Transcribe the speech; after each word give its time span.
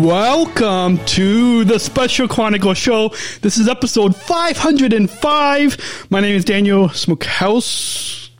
Welcome 0.00 0.96
to 1.04 1.62
the 1.64 1.78
Special 1.78 2.26
Chronicle 2.26 2.72
Show. 2.72 3.10
This 3.42 3.58
is 3.58 3.68
episode 3.68 4.16
505. 4.16 6.06
My 6.08 6.20
name 6.20 6.34
is 6.34 6.42
Daniel 6.42 6.88
Smokehouse. 6.88 8.30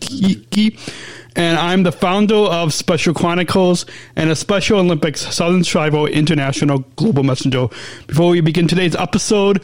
Kiki, 0.00 0.76
and 1.36 1.56
I'm 1.56 1.84
the 1.84 1.92
founder 1.92 2.34
of 2.34 2.74
Special 2.74 3.14
Chronicles 3.14 3.86
and 4.16 4.28
a 4.28 4.34
Special 4.34 4.80
Olympics 4.80 5.20
Southern 5.32 5.62
Tribal 5.62 6.06
International 6.06 6.80
Global 6.96 7.22
Messenger. 7.22 7.68
Before 8.08 8.30
we 8.30 8.40
begin 8.40 8.66
today's 8.66 8.96
episode, 8.96 9.62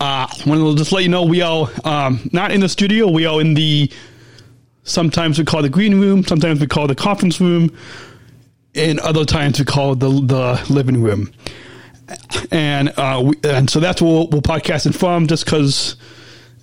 uh, 0.00 0.28
I 0.30 0.42
want 0.46 0.60
to 0.60 0.76
just 0.76 0.92
let 0.92 1.02
you 1.02 1.08
know 1.08 1.24
we 1.24 1.42
are 1.42 1.68
um, 1.84 2.30
not 2.32 2.52
in 2.52 2.60
the 2.60 2.68
studio. 2.68 3.10
We 3.10 3.26
are 3.26 3.40
in 3.40 3.54
the 3.54 3.90
sometimes 4.84 5.36
we 5.36 5.44
call 5.44 5.62
the 5.62 5.68
green 5.68 6.00
room, 6.00 6.24
sometimes 6.24 6.60
we 6.60 6.68
call 6.68 6.86
the 6.86 6.94
conference 6.94 7.40
room, 7.40 7.76
and 8.74 8.98
other 9.00 9.24
times 9.24 9.58
we 9.58 9.64
call 9.64 9.92
it 9.92 10.00
the 10.00 10.08
the 10.08 10.72
living 10.72 11.02
room. 11.02 11.32
And 12.50 12.92
uh, 12.96 13.22
we, 13.24 13.34
and 13.44 13.70
so 13.70 13.78
that's 13.78 14.02
what 14.02 14.10
we'll, 14.10 14.28
we'll 14.28 14.42
podcast 14.42 14.86
it 14.86 14.94
from, 14.94 15.28
just 15.28 15.44
because 15.44 15.94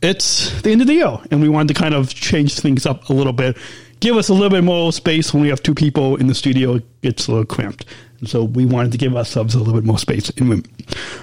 it's 0.01 0.61
the 0.61 0.71
end 0.71 0.81
of 0.81 0.87
the 0.87 0.93
year, 0.95 1.17
and 1.31 1.41
we 1.41 1.47
wanted 1.47 1.73
to 1.73 1.79
kind 1.81 1.93
of 1.93 2.13
change 2.13 2.59
things 2.59 2.85
up 2.85 3.09
a 3.09 3.13
little 3.13 3.31
bit, 3.31 3.57
give 4.01 4.17
us 4.17 4.27
a 4.27 4.33
little 4.33 4.49
bit 4.49 4.63
more 4.63 4.91
space 4.91 5.33
when 5.33 5.41
we 5.41 5.49
have 5.49 5.63
two 5.63 5.73
people 5.73 6.17
in 6.17 6.27
the 6.27 6.35
studio. 6.35 6.75
It 6.75 7.01
gets 7.01 7.27
a 7.27 7.31
little 7.31 7.45
cramped, 7.45 7.85
and 8.19 8.27
so 8.27 8.43
we 8.43 8.65
wanted 8.65 8.91
to 8.91 8.97
give 8.97 9.15
ourselves 9.15 9.55
a 9.55 9.59
little 9.59 9.73
bit 9.73 9.85
more 9.85 9.97
space 9.97 10.29
in 10.31 10.49
room. 10.49 10.63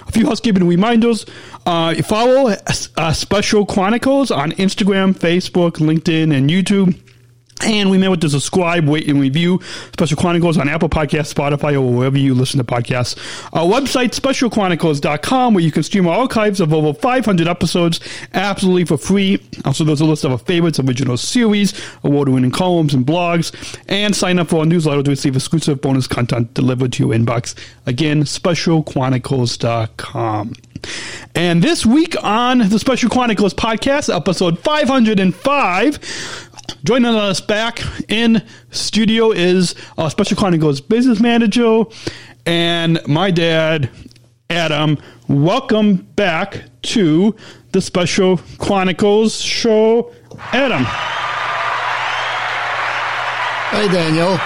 A 0.07 0.11
few 0.11 0.25
housekeeping 0.25 0.67
reminders: 0.67 1.27
uh, 1.67 1.93
follow 2.01 2.55
uh, 2.97 3.13
Special 3.13 3.65
Chronicles 3.65 4.31
on 4.31 4.53
Instagram, 4.53 5.13
Facebook, 5.13 5.73
LinkedIn, 5.73 6.35
and 6.35 6.49
YouTube. 6.49 6.99
And 7.63 7.89
we 7.89 7.97
met 7.97 8.11
with 8.11 8.19
the 8.19 8.27
subscribe, 8.29 8.85
wait, 8.87 9.07
and 9.07 9.17
review 9.19 9.61
Special 9.93 10.17
Chronicles 10.17 10.57
on 10.57 10.67
Apple 10.67 10.89
Podcasts, 10.89 11.33
Spotify, 11.33 11.73
or 11.73 11.89
wherever 11.89 12.17
you 12.17 12.35
listen 12.35 12.57
to 12.57 12.65
podcasts. 12.65 13.17
Our 13.53 13.65
website, 13.65 14.11
specialchronicles.com, 14.11 15.53
where 15.53 15.63
you 15.63 15.71
can 15.71 15.83
stream 15.83 16.05
our 16.05 16.19
archives 16.19 16.59
of 16.59 16.73
over 16.73 16.93
500 16.93 17.47
episodes 17.47 18.01
absolutely 18.33 18.83
for 18.83 18.97
free. 18.97 19.41
Also, 19.63 19.85
there's 19.85 20.01
a 20.01 20.05
list 20.05 20.25
of 20.25 20.33
our 20.33 20.37
favorites, 20.37 20.79
original 20.79 21.15
series, 21.15 21.73
award-winning 22.03 22.51
columns 22.51 22.93
and 22.93 23.05
blogs, 23.05 23.53
and 23.87 24.13
sign 24.13 24.37
up 24.37 24.49
for 24.49 24.59
our 24.59 24.65
newsletter 24.65 25.03
to 25.03 25.11
receive 25.11 25.35
exclusive 25.35 25.79
bonus 25.79 26.07
content 26.07 26.53
delivered 26.53 26.91
to 26.93 27.07
your 27.07 27.15
inbox. 27.15 27.55
Again, 27.85 28.23
specialchronicles.com. 28.23 30.53
And 31.33 31.63
this 31.63 31.83
week 31.85 32.15
on 32.23 32.59
the 32.59 32.77
Special 32.77 33.09
Chronicles 33.09 33.55
podcast, 33.55 34.15
episode 34.15 34.59
505, 34.59 36.44
Joining 36.83 37.13
us 37.15 37.41
back 37.41 37.81
in 38.09 38.43
studio 38.71 39.31
is 39.31 39.75
uh, 39.97 40.09
Special 40.09 40.37
Chronicles 40.37 40.81
business 40.81 41.19
manager 41.19 41.83
and 42.45 42.99
my 43.07 43.31
dad, 43.31 43.89
Adam. 44.49 44.97
Welcome 45.27 45.95
back 46.15 46.63
to 46.83 47.35
the 47.71 47.81
Special 47.81 48.37
Chronicles 48.57 49.39
show, 49.41 50.13
Adam. 50.53 50.83
Hi, 53.71 53.87
Daniel, 53.91 54.37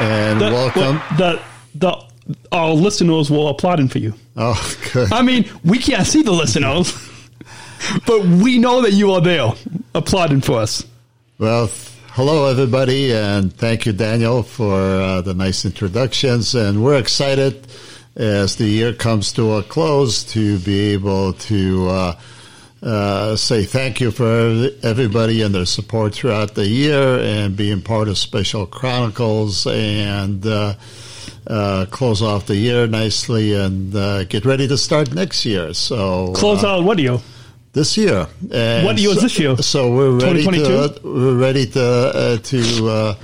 and 0.00 0.40
The, 0.40 0.50
welcome. 0.50 1.00
The 1.16 1.40
the 1.74 2.06
our 2.50 2.72
listeners 2.72 3.30
will 3.30 3.48
applauding 3.48 3.88
for 3.88 3.98
you. 3.98 4.14
Oh, 4.36 4.76
good. 4.92 5.12
I 5.12 5.22
mean, 5.22 5.48
we 5.64 5.78
can't 5.78 6.06
see 6.06 6.22
the 6.22 6.32
listeners, 6.32 6.92
but 8.06 8.22
we 8.24 8.58
know 8.58 8.82
that 8.82 8.92
you 8.92 9.12
are 9.12 9.20
there 9.20 9.52
applauding 9.94 10.40
for 10.40 10.58
us. 10.58 10.84
Well, 11.38 11.70
hello, 12.12 12.46
everybody, 12.46 13.12
and 13.12 13.52
thank 13.52 13.84
you, 13.84 13.92
Daniel, 13.92 14.42
for 14.42 14.80
uh, 14.80 15.20
the 15.20 15.34
nice 15.34 15.66
introductions. 15.66 16.54
And 16.54 16.82
we're 16.82 16.96
excited 16.96 17.66
as 18.16 18.56
the 18.56 18.66
year 18.66 18.94
comes 18.94 19.34
to 19.34 19.56
a 19.56 19.62
close 19.62 20.24
to 20.32 20.58
be 20.60 20.94
able 20.94 21.34
to 21.34 21.88
uh, 21.90 22.18
uh, 22.82 23.36
say 23.36 23.64
thank 23.64 24.00
you 24.00 24.12
for 24.12 24.70
everybody 24.82 25.42
and 25.42 25.54
their 25.54 25.66
support 25.66 26.14
throughout 26.14 26.54
the 26.54 26.66
year 26.66 27.18
and 27.18 27.54
being 27.54 27.82
part 27.82 28.08
of 28.08 28.16
Special 28.16 28.66
Chronicles 28.66 29.66
and. 29.66 30.46
Uh, 30.46 30.74
uh, 31.48 31.86
close 31.92 32.22
off 32.22 32.46
the 32.46 32.56
year 32.56 32.88
nicely 32.88 33.52
and 33.52 33.94
uh, 33.94 34.24
get 34.24 34.44
ready 34.44 34.66
to 34.66 34.76
start 34.76 35.14
next 35.14 35.44
year. 35.46 35.72
So 35.74 36.32
Close 36.32 36.64
out 36.64 36.82
what 36.82 36.96
do 36.96 37.04
you? 37.04 37.20
This 37.76 37.96
year. 37.96 38.26
And 38.50 38.84
What 38.86 38.98
year 38.98 39.10
is 39.10 39.16
so, 39.16 39.20
this 39.22 39.38
year? 39.38 39.56
So 39.58 39.92
we're 39.94 40.12
ready 40.18 40.42
2022? 40.42 41.00
to 41.00 41.06
we're 41.06 41.36
ready 41.38 41.66
to 41.66 41.84
uh, 41.84 42.36
to 42.38 42.88
uh, 42.88 43.14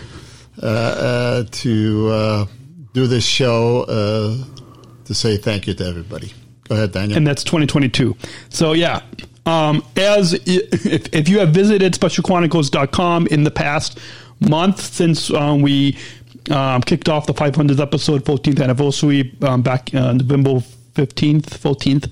uh, 0.62 0.66
uh, 0.66 1.44
to 1.50 2.08
uh, 2.10 2.46
do 2.92 3.06
this 3.06 3.24
show 3.24 3.82
uh, 3.88 4.36
to 5.06 5.14
say 5.14 5.38
thank 5.38 5.66
you 5.66 5.74
to 5.74 5.84
everybody. 5.86 6.32
Go 6.68 6.76
ahead, 6.76 6.92
Daniel. 6.92 7.16
and 7.16 7.26
that's 7.26 7.42
2022. 7.44 8.14
So 8.50 8.74
yeah, 8.74 9.00
um, 9.46 9.82
as 9.96 10.34
if, 10.46 11.12
if 11.14 11.28
you 11.30 11.38
have 11.40 11.50
visited 11.50 11.94
specialchronicles.com 11.94 13.26
in 13.28 13.44
the 13.44 13.50
past 13.50 13.98
month 14.40 14.80
since 14.80 15.30
um, 15.32 15.62
we 15.62 15.96
um, 16.50 16.82
kicked 16.82 17.08
off 17.08 17.26
the 17.26 17.34
500th 17.34 17.80
episode, 17.80 18.24
14th 18.24 18.62
anniversary 18.62 19.34
um, 19.42 19.62
back 19.62 19.94
uh, 19.94 20.12
November 20.12 20.60
15th, 20.94 21.46
14th, 21.58 22.10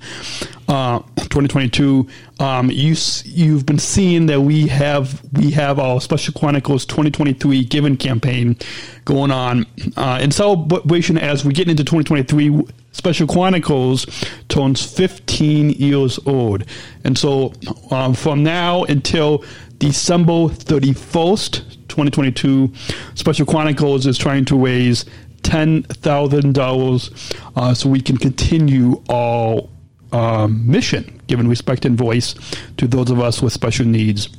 uh, 0.67 0.99
2022. 1.31 2.07
Um, 2.39 2.69
you 2.69 2.95
you've 3.23 3.65
been 3.65 3.79
seeing 3.79 4.27
that 4.27 4.41
we 4.41 4.67
have 4.67 5.21
we 5.33 5.51
have 5.51 5.79
our 5.79 5.99
Special 6.01 6.33
Chronicles 6.33 6.85
2023 6.85 7.63
Giving 7.65 7.97
campaign 7.97 8.57
going 9.05 9.31
on 9.31 9.65
uh, 9.97 10.19
in 10.21 10.31
celebration 10.31 11.17
as 11.17 11.43
we 11.43 11.53
get 11.53 11.69
into 11.69 11.83
2023. 11.83 12.61
Special 12.91 13.25
Chronicles 13.25 14.05
turns 14.49 14.85
15 14.85 15.71
years 15.71 16.19
old, 16.25 16.65
and 17.05 17.17
so 17.17 17.53
um, 17.89 18.13
from 18.13 18.43
now 18.43 18.83
until 18.83 19.43
December 19.77 20.31
31st, 20.31 21.87
2022, 21.87 22.71
Special 23.15 23.45
Chronicles 23.45 24.05
is 24.05 24.17
trying 24.17 24.45
to 24.45 24.57
raise 24.57 25.05
ten 25.43 25.83
thousand 25.83 26.53
dollars 26.53 27.09
uh, 27.55 27.73
so 27.73 27.89
we 27.89 28.01
can 28.01 28.17
continue 28.17 29.01
our 29.09 29.67
uh, 30.11 30.47
mission, 30.47 31.21
given 31.27 31.47
respect 31.47 31.85
and 31.85 31.97
voice 31.97 32.35
to 32.77 32.87
those 32.87 33.09
of 33.09 33.19
us 33.19 33.41
with 33.41 33.53
special 33.53 33.85
needs. 33.85 34.29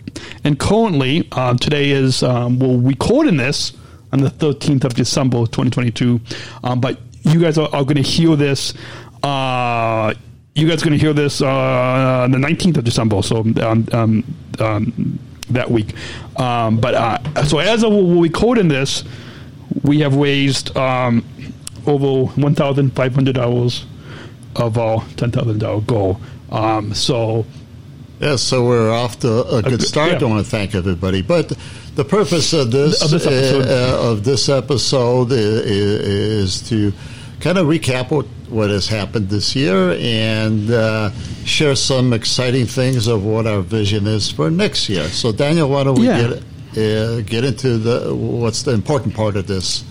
And 0.44 0.58
currently, 0.58 1.28
uh, 1.32 1.54
today 1.54 1.90
is, 1.90 2.22
um, 2.22 2.58
we're 2.58 2.88
recording 2.88 3.36
this 3.36 3.72
on 4.12 4.20
the 4.20 4.30
13th 4.30 4.84
of 4.84 4.94
December, 4.94 5.38
2022. 5.38 6.20
Um, 6.64 6.80
but 6.80 7.00
you 7.22 7.40
guys 7.40 7.58
are, 7.58 7.68
are 7.72 7.84
going 7.84 7.96
to 7.96 8.02
hear 8.02 8.36
this. 8.36 8.74
Uh, 9.22 10.12
you 10.54 10.68
guys 10.68 10.82
are 10.82 10.84
going 10.84 10.98
to 10.98 11.04
hear 11.04 11.14
this 11.14 11.40
uh, 11.40 12.28
the 12.30 12.36
19th 12.36 12.76
of 12.78 12.84
December. 12.84 13.22
So, 13.22 13.38
um, 13.40 13.88
um, 13.92 14.24
um 14.58 15.18
that 15.50 15.70
week. 15.70 15.94
Um, 16.38 16.78
but 16.78 16.94
uh, 16.94 17.44
so, 17.44 17.58
as 17.58 17.82
of 17.82 17.92
we're 17.92 18.22
recording 18.22 18.68
this, 18.68 19.04
we 19.82 20.00
have 20.00 20.14
raised 20.14 20.76
over 20.76 21.32
$1,500 21.86 23.84
of 24.56 24.78
our 24.78 25.02
ten 25.16 25.30
thousand 25.30 25.58
dollar 25.60 25.80
goal. 25.82 26.20
Um, 26.50 26.92
so 26.94 27.44
Yeah, 28.20 28.36
so 28.36 28.64
we're 28.64 28.92
off 28.92 29.18
to 29.20 29.44
a 29.48 29.62
good 29.62 29.82
start. 29.82 30.12
yeah. 30.12 30.26
I 30.26 30.30
want 30.30 30.44
to 30.44 30.50
thank 30.50 30.74
everybody. 30.74 31.22
But 31.22 31.52
the 31.96 32.04
purpose 32.04 32.52
of 32.52 32.70
this 32.70 33.02
Of 33.02 33.10
this 33.10 33.26
episode. 33.26 33.66
uh, 33.66 34.06
uh, 34.06 34.10
of 34.12 34.24
this 34.24 34.48
episode 34.48 35.32
i- 35.32 35.36
i- 35.36 35.38
is 36.42 36.60
to 36.68 36.92
kind 37.40 37.58
of 37.58 37.66
recap 37.66 38.10
what, 38.12 38.26
what 38.48 38.70
has 38.70 38.86
happened 38.86 39.28
this 39.28 39.56
year 39.56 39.96
and 39.98 40.70
uh, 40.70 41.10
share 41.44 41.74
some 41.74 42.12
exciting 42.12 42.66
things 42.66 43.08
of 43.08 43.24
what 43.24 43.46
our 43.48 43.60
vision 43.62 44.06
is 44.06 44.30
for 44.30 44.50
next 44.50 44.88
year. 44.88 45.08
So, 45.08 45.32
Daniel, 45.32 45.68
why 45.68 45.82
don't 45.84 45.98
we 45.98 46.06
Yeah. 46.06 46.28
get 46.28 46.42
uh, 46.74 47.20
get 47.22 47.44
into 47.44 47.76
the 47.78 48.14
what's 48.14 48.62
the 48.62 48.72
important 48.72 49.14
part 49.14 49.36
of 49.36 49.46
this 49.46 49.82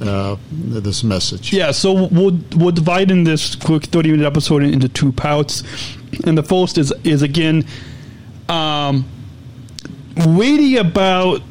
uh, 0.00 0.36
this 0.50 1.02
message? 1.02 1.52
yeah, 1.52 1.70
so 1.70 2.08
we'll 2.08 2.38
we'll 2.56 2.72
divide 2.72 3.10
in 3.10 3.24
this 3.24 3.54
quick 3.54 3.84
thirty 3.84 4.10
minute 4.10 4.26
episode 4.26 4.62
into 4.62 4.88
two 4.88 5.12
parts, 5.12 5.62
and 6.24 6.36
the 6.36 6.42
first 6.42 6.78
is 6.78 6.92
is 7.04 7.22
again, 7.22 7.66
um, 8.48 9.04
reading 10.26 10.78
about 10.78 11.42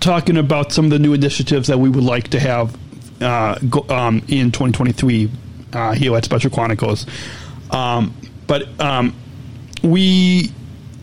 talking 0.00 0.36
about 0.36 0.72
some 0.72 0.86
of 0.86 0.90
the 0.90 0.98
new 0.98 1.12
initiatives 1.12 1.68
that 1.68 1.78
we 1.78 1.88
would 1.88 2.02
like 2.04 2.28
to 2.28 2.40
have 2.40 2.76
uh, 3.22 3.56
go, 3.70 3.86
um, 3.88 4.16
in 4.28 4.50
2023 4.50 5.30
uh, 5.72 5.92
here 5.92 6.14
at 6.16 6.24
Special 6.24 6.50
Chronicles. 6.50 7.06
Um, 7.70 8.14
but 8.46 8.68
um, 8.80 9.14
we 9.82 10.52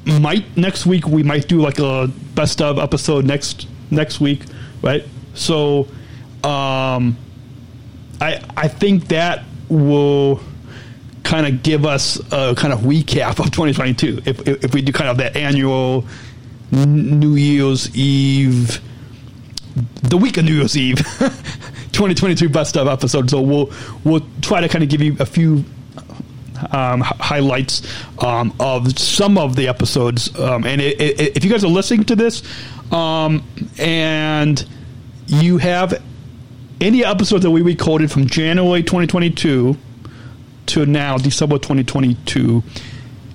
might 0.05 0.57
next 0.57 0.85
week 0.85 1.07
we 1.07 1.23
might 1.23 1.47
do 1.47 1.61
like 1.61 1.79
a 1.79 2.07
best 2.35 2.61
of 2.61 2.77
episode 2.77 3.25
next 3.25 3.67
next 3.91 4.19
week, 4.19 4.43
right? 4.81 5.03
So, 5.33 5.87
um, 6.43 7.17
I 8.21 8.41
I 8.55 8.67
think 8.67 9.07
that 9.09 9.43
will 9.69 10.41
kind 11.23 11.45
of 11.45 11.61
give 11.61 11.85
us 11.85 12.17
a 12.31 12.55
kind 12.55 12.73
of 12.73 12.79
recap 12.79 13.39
of 13.39 13.51
2022 13.51 14.21
if 14.25 14.47
if, 14.47 14.63
if 14.65 14.73
we 14.73 14.81
do 14.81 14.91
kind 14.91 15.09
of 15.09 15.17
that 15.17 15.35
annual 15.35 16.05
New 16.71 17.35
Year's 17.35 17.95
Eve, 17.95 18.79
the 20.03 20.17
week 20.17 20.37
of 20.37 20.45
New 20.45 20.55
Year's 20.55 20.77
Eve, 20.77 20.97
2022 21.91 22.47
best 22.49 22.77
of 22.77 22.87
episode. 22.87 23.29
So 23.29 23.41
we'll 23.41 23.71
we'll 24.03 24.25
try 24.41 24.61
to 24.61 24.67
kind 24.67 24.83
of 24.83 24.89
give 24.89 25.01
you 25.01 25.15
a 25.19 25.25
few 25.25 25.65
um, 26.71 27.01
highlights 27.01 27.81
um, 28.19 28.53
of 28.59 28.97
some 28.99 29.37
of 29.37 29.55
the 29.55 29.67
episodes. 29.67 30.37
Um, 30.39 30.65
and 30.65 30.81
it, 30.81 30.99
it, 30.99 31.37
if 31.37 31.43
you 31.43 31.51
guys 31.51 31.63
are 31.63 31.69
listening 31.69 32.05
to 32.05 32.15
this 32.15 32.43
um, 32.91 33.43
and 33.77 34.65
you 35.27 35.57
have 35.57 36.01
any 36.81 37.03
episodes 37.03 37.43
that 37.43 37.51
we 37.51 37.61
recorded 37.61 38.11
from 38.11 38.27
January 38.27 38.81
2022 38.81 39.77
to 40.67 40.85
now, 40.85 41.17
December 41.17 41.57
2022, 41.57 42.63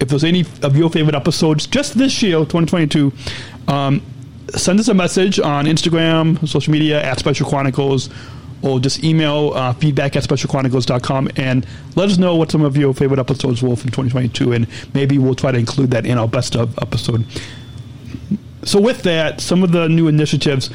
if 0.00 0.08
there's 0.08 0.24
any 0.24 0.44
of 0.62 0.76
your 0.76 0.90
favorite 0.90 1.14
episodes 1.14 1.66
just 1.66 1.96
this 1.98 2.22
year, 2.22 2.38
2022, 2.38 3.12
um, 3.68 4.02
send 4.50 4.78
us 4.80 4.88
a 4.88 4.94
message 4.94 5.38
on 5.40 5.66
Instagram, 5.66 6.46
social 6.48 6.72
media, 6.72 7.02
at 7.02 7.18
Special 7.18 7.48
Chronicles 7.48 8.10
or 8.64 8.80
just 8.80 9.04
email 9.04 9.52
uh, 9.54 9.74
feedback 9.74 10.16
at 10.16 10.22
specialchronicles.com 10.22 11.28
and 11.36 11.66
let 11.96 12.08
us 12.08 12.16
know 12.16 12.34
what 12.34 12.50
some 12.50 12.62
of 12.62 12.78
your 12.78 12.94
favorite 12.94 13.20
episodes 13.20 13.62
were 13.62 13.76
from 13.76 13.90
2022, 13.90 14.52
and 14.52 14.66
maybe 14.94 15.18
we'll 15.18 15.34
try 15.34 15.52
to 15.52 15.58
include 15.58 15.90
that 15.90 16.06
in 16.06 16.16
our 16.16 16.26
best 16.26 16.56
of 16.56 16.76
episode. 16.78 17.26
So, 18.64 18.80
with 18.80 19.02
that, 19.02 19.42
some 19.42 19.62
of 19.62 19.72
the 19.72 19.86
new 19.90 20.08
initiatives, 20.08 20.70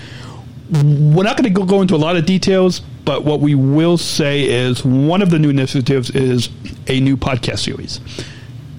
we're 0.72 1.24
not 1.24 1.36
going 1.36 1.52
to 1.52 1.66
go 1.66 1.82
into 1.82 1.96
a 1.96 1.98
lot 1.98 2.16
of 2.16 2.26
details, 2.26 2.82
but 3.04 3.26
what 3.26 3.40
we 3.40 3.56
will 3.56 3.98
say 3.98 4.44
is 4.44 4.86
one 4.86 5.22
of 5.22 5.32
the 5.32 5.40
new 5.40 5.50
initiatives 5.50 6.12
is 6.12 6.50
a 6.88 7.00
new 7.00 7.18
podcast 7.18 7.60
series. 7.60 8.00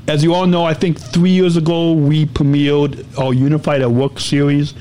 As 0.07 0.23
you 0.23 0.35
all 0.35 0.47
know, 0.47 0.65
I 0.65 0.75
think 0.75 1.01
three 1.01 1.31
years 1.31 1.57
ago 1.57 1.93
we 1.93 2.27
premiered 2.27 3.19
our 3.19 3.35
Unified 3.35 3.83
at 3.83 3.91
Work 3.91 4.21
series, 4.21 4.73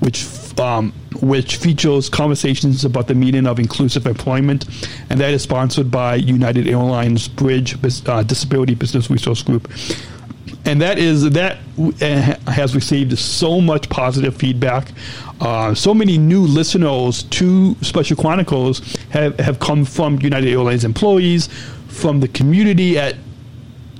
which 0.00 0.26
um, 0.58 0.92
which 1.20 1.56
features 1.56 2.08
conversations 2.08 2.84
about 2.84 3.08
the 3.08 3.14
meaning 3.14 3.46
of 3.46 3.58
inclusive 3.58 4.06
employment, 4.06 4.66
and 5.10 5.20
that 5.20 5.32
is 5.32 5.42
sponsored 5.42 5.90
by 5.90 6.16
United 6.16 6.66
Airlines 6.66 7.28
Bridge 7.28 7.76
uh, 8.06 8.22
Disability 8.22 8.74
Business 8.74 9.10
Resource 9.10 9.42
Group. 9.42 9.70
And 10.66 10.80
that 10.80 10.98
is 10.98 11.28
that 11.30 11.58
uh, 11.78 12.50
has 12.50 12.74
received 12.74 13.18
so 13.18 13.60
much 13.60 13.88
positive 13.90 14.34
feedback. 14.36 14.92
Uh, 15.40 15.74
so 15.74 15.92
many 15.92 16.16
new 16.16 16.42
listeners 16.42 17.24
to 17.24 17.76
Special 17.82 18.16
Chronicles 18.16 18.80
have, 19.10 19.38
have 19.40 19.58
come 19.60 19.84
from 19.84 20.20
United 20.22 20.48
Airlines 20.48 20.84
employees, 20.84 21.48
from 21.88 22.20
the 22.20 22.28
community 22.28 22.98
at 22.98 23.16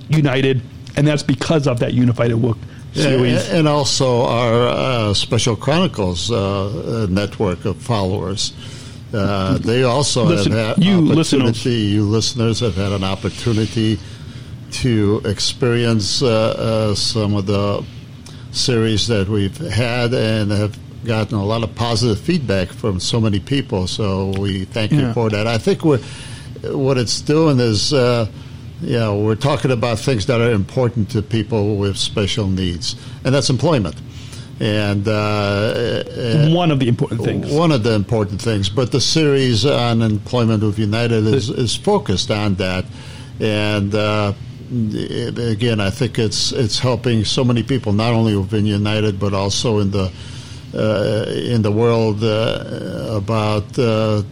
United, 0.09 0.63
and 0.97 1.07
that's 1.07 1.23
because 1.23 1.67
of 1.67 1.81
that 1.81 1.93
unified 1.93 2.31
at 2.31 2.39
work 2.39 2.57
series. 2.95 3.49
And 3.51 3.69
also 3.69 4.23
our 4.23 4.69
uh, 4.69 5.15
Special 5.15 5.57
Chronicles 5.57 6.31
uh, 6.31 7.07
network 7.11 7.65
of 7.65 7.77
followers. 7.77 8.53
Uh, 9.13 9.59
they 9.59 9.85
also 9.85 10.25
Listen, 10.25 10.53
have 10.53 10.77
had 10.77 10.85
you 10.85 11.13
opportunity. 11.13 11.15
Listeners. 11.15 11.67
You 11.67 12.03
listeners 12.05 12.61
have 12.61 12.75
had 12.75 12.93
an 12.93 13.05
opportunity 13.05 13.99
to 14.83 15.23
experience 15.25 16.23
uh, 16.23 16.29
uh, 16.31 16.95
some 16.95 17.35
of 17.35 17.47
the 17.47 17.85
series 18.53 19.07
that 19.09 19.29
we've 19.29 19.57
had 19.57 20.15
and 20.15 20.51
have 20.51 20.79
gotten 21.05 21.37
a 21.37 21.45
lot 21.45 21.63
of 21.63 21.75
positive 21.75 22.19
feedback 22.19 22.69
from 22.69 23.01
so 23.01 23.21
many 23.21 23.41
people. 23.41 23.87
So 23.87 24.33
we 24.39 24.65
thank 24.65 24.93
yeah. 24.93 25.09
you 25.09 25.13
for 25.13 25.31
that. 25.31 25.47
I 25.47 25.59
think 25.59 25.85
what 25.85 26.99
it's 26.99 27.21
doing 27.21 27.61
is 27.61 27.93
uh, 27.93 28.27
you 28.81 28.99
know, 28.99 29.19
we're 29.19 29.35
talking 29.35 29.71
about 29.71 29.99
things 29.99 30.27
that 30.27 30.41
are 30.41 30.51
important 30.51 31.11
to 31.11 31.23
people 31.23 31.77
with 31.77 31.97
special 31.97 32.49
needs, 32.49 32.97
and 33.25 33.35
that's 33.35 33.51
employment. 33.51 33.97
And 34.61 35.07
uh, 35.09 36.49
one 36.51 36.71
of 36.71 36.79
the 36.79 36.89
important 36.89 37.23
things. 37.23 37.53
One 37.53 37.73
of 37.73 37.83
the 37.83 37.95
important 37.95 38.41
things. 38.41 38.69
But 38.69 38.93
the 38.93 39.01
series 39.01 39.67
on 39.67 40.01
employment 40.01 40.63
with 40.63 40.79
United 40.79 41.27
is, 41.27 41.51
is 41.51 41.75
focused 41.75 42.31
on 42.31 42.55
that. 42.57 42.85
And 43.41 43.93
uh, 43.95 44.33
again, 44.71 45.81
I 45.81 45.91
think 45.91 46.19
it's 46.19 46.53
it's 46.53 46.79
helping 46.79 47.25
so 47.25 47.45
many 47.45 47.63
people, 47.63 47.93
not 47.93 48.13
only 48.13 48.37
within 48.37 48.67
United, 48.67 49.19
but 49.19 49.35
also 49.35 49.79
in 49.81 49.91
the 49.91 50.11
uh, 50.75 51.25
in 51.29 51.63
the 51.63 51.71
world 51.73 52.23
uh, 52.25 53.17
about 53.17 53.79
uh, 53.79 54.23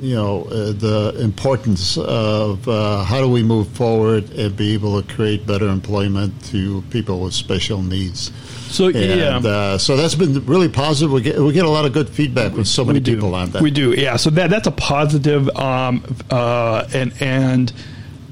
you 0.00 0.14
know 0.14 0.44
uh, 0.44 0.72
the 0.72 1.16
importance 1.20 1.98
of 1.98 2.66
uh, 2.68 3.04
how 3.04 3.20
do 3.20 3.28
we 3.28 3.42
move 3.42 3.68
forward 3.68 4.30
and 4.30 4.56
be 4.56 4.72
able 4.72 5.00
to 5.00 5.14
create 5.14 5.46
better 5.46 5.68
employment 5.68 6.32
to 6.46 6.82
people 6.90 7.20
with 7.20 7.34
special 7.34 7.82
needs. 7.82 8.32
So 8.70 8.86
and, 8.86 8.96
yeah, 8.96 9.36
uh, 9.38 9.78
so 9.78 9.96
that's 9.96 10.14
been 10.14 10.46
really 10.46 10.68
positive. 10.68 11.12
We 11.12 11.22
get 11.22 11.38
we 11.38 11.52
get 11.52 11.64
a 11.64 11.70
lot 11.70 11.84
of 11.84 11.92
good 11.92 12.08
feedback 12.08 12.54
with 12.54 12.68
so 12.68 12.84
many 12.84 13.00
people 13.00 13.34
on 13.34 13.50
that. 13.50 13.62
We 13.62 13.70
do, 13.70 13.92
yeah. 13.92 14.16
So 14.16 14.30
that 14.30 14.48
that's 14.50 14.66
a 14.66 14.72
positive, 14.72 15.48
um, 15.56 16.04
uh, 16.30 16.88
and 16.94 17.12
and. 17.20 17.72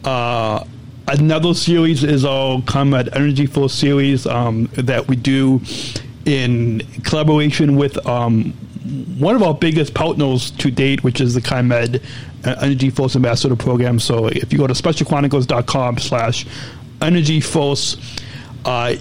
Uh, 0.05 0.65
another 1.09 1.55
series 1.55 2.05
is 2.05 2.25
our 2.25 2.61
ComEd 2.63 3.09
Energy 3.15 3.47
Force 3.47 3.73
series 3.73 4.27
um, 4.27 4.69
that 4.75 5.09
we 5.09 5.17
do 5.17 5.61
in 6.27 6.81
collaboration 7.05 7.77
with 7.77 8.05
um, 8.07 8.53
one 9.19 9.35
of 9.35 9.43
our 9.43 9.55
biggest 9.55 9.95
partners 9.95 10.51
to 10.53 10.71
date, 10.71 11.03
which 11.03 11.21
is 11.21 11.35
the 11.35 11.41
ComEd 11.41 12.03
uh, 12.45 12.57
Energy 12.61 12.91
Force 12.91 13.17
Ambassador 13.17 13.57
Program. 13.57 13.99
So 13.99 14.27
if 14.27 14.53
you 14.53 14.59
go 14.59 14.67
to 14.67 14.75
specialchronicles.com 14.75 15.99
slash 15.99 16.47
energy 17.01 17.41
force, 17.41 17.97
uh, 18.65 18.95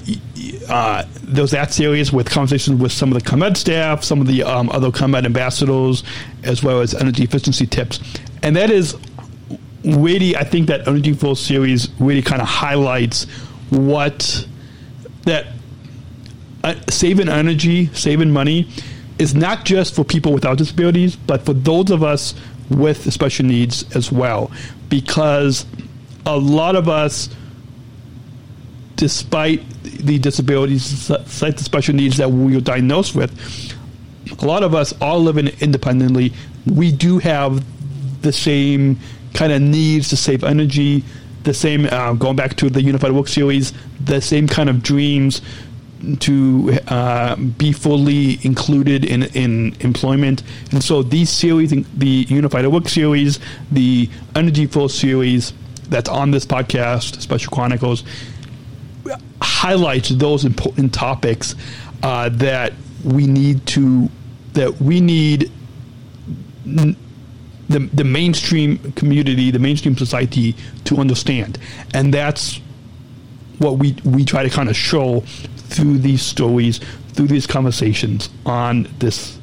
uh, 0.69 1.03
there's 1.23 1.51
that 1.51 1.73
series 1.73 2.13
with 2.13 2.29
conversations 2.29 2.81
with 2.81 2.91
some 2.91 3.11
of 3.11 3.21
the 3.21 3.29
ComEd 3.29 3.57
staff, 3.57 4.03
some 4.03 4.21
of 4.21 4.27
the 4.27 4.43
um, 4.43 4.69
other 4.69 4.91
ComEd 4.91 5.25
ambassadors, 5.25 6.03
as 6.43 6.63
well 6.63 6.79
as 6.79 6.93
energy 6.93 7.23
efficiency 7.23 7.65
tips. 7.65 7.99
And 8.43 8.55
that 8.55 8.69
is 8.69 8.95
really, 9.95 10.35
I 10.35 10.43
think 10.43 10.67
that 10.67 10.87
Energy 10.87 11.13
Force 11.13 11.39
series 11.39 11.89
really 11.99 12.21
kind 12.21 12.41
of 12.41 12.47
highlights 12.47 13.25
what 13.69 14.47
that 15.23 15.47
uh, 16.63 16.75
saving 16.89 17.29
energy, 17.29 17.87
saving 17.93 18.31
money 18.31 18.69
is 19.19 19.33
not 19.33 19.65
just 19.65 19.95
for 19.95 20.03
people 20.03 20.33
without 20.33 20.57
disabilities, 20.57 21.15
but 21.15 21.45
for 21.45 21.53
those 21.53 21.89
of 21.89 22.03
us 22.03 22.35
with 22.69 23.11
special 23.11 23.45
needs 23.45 23.83
as 23.95 24.11
well. 24.11 24.51
Because 24.89 25.65
a 26.25 26.37
lot 26.37 26.75
of 26.75 26.89
us, 26.89 27.29
despite 28.95 29.67
the 29.83 30.19
disabilities, 30.19 31.07
despite 31.07 31.57
the 31.57 31.63
special 31.63 31.95
needs 31.95 32.17
that 32.17 32.29
we 32.29 32.55
are 32.57 32.61
diagnosed 32.61 33.15
with, 33.15 33.31
a 34.39 34.45
lot 34.45 34.63
of 34.63 34.75
us 34.75 34.93
are 35.01 35.17
living 35.17 35.47
independently. 35.61 36.33
We 36.65 36.91
do 36.91 37.19
have 37.19 37.63
the 38.21 38.33
same 38.33 38.99
kind 39.37 39.53
of 39.53 39.61
needs 39.61 40.09
to 40.09 40.17
save 40.17 40.43
energy, 40.43 41.03
the 41.43 41.53
same, 41.53 41.85
uh, 41.85 42.13
going 42.13 42.35
back 42.35 42.55
to 42.57 42.69
the 42.69 42.81
Unified 42.81 43.11
Work 43.11 43.27
Series, 43.27 43.71
the 44.03 44.19
same 44.19 44.47
kind 44.47 44.69
of 44.69 44.81
dreams 44.81 45.41
to 46.19 46.77
uh, 46.87 47.35
be 47.35 47.71
fully 47.71 48.39
included 48.43 49.05
in, 49.05 49.23
in 49.35 49.75
employment. 49.79 50.43
And 50.71 50.83
so 50.83 51.03
these 51.03 51.29
series, 51.29 51.69
the 51.69 52.25
Unified 52.27 52.67
Work 52.67 52.89
series, 52.89 53.39
the 53.71 54.09
Energy 54.35 54.65
Force 54.65 54.93
series 54.93 55.53
that's 55.89 56.09
on 56.09 56.31
this 56.31 56.45
podcast, 56.45 57.21
Special 57.21 57.51
Chronicles, 57.51 58.03
highlights 59.41 60.09
those 60.09 60.45
important 60.45 60.93
topics 60.93 61.55
uh, 62.03 62.29
that 62.29 62.73
we 63.03 63.27
need 63.27 63.65
to, 63.67 64.09
that 64.53 64.81
we 64.81 64.99
need 64.99 65.51
the, 67.69 67.79
the 67.79 68.03
mainstream 68.03 68.77
community, 68.93 69.51
the 69.51 69.59
mainstream 69.59 69.97
society 69.97 70.55
to 70.85 70.97
understand. 70.97 71.57
And 71.93 72.13
that's 72.13 72.59
what 73.59 73.77
we, 73.77 73.95
we 74.03 74.23
try 74.23 74.43
to 74.43 74.49
kind 74.49 74.69
of 74.69 74.75
show 74.75 75.21
through 75.21 75.97
these 75.99 76.21
stories, 76.21 76.79
through 77.13 77.27
these 77.27 77.47
conversations 77.47 78.29
on 78.45 78.87
this 78.99 79.37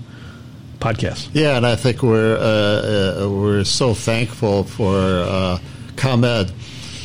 podcast. 0.78 1.28
Yeah, 1.32 1.56
and 1.56 1.66
I 1.66 1.76
think 1.76 2.02
we're 2.02 2.36
uh, 2.36 3.24
uh, 3.24 3.30
we're 3.30 3.64
so 3.64 3.94
thankful 3.94 4.64
for 4.64 4.96
uh, 4.96 5.58
ComEd. 5.96 6.52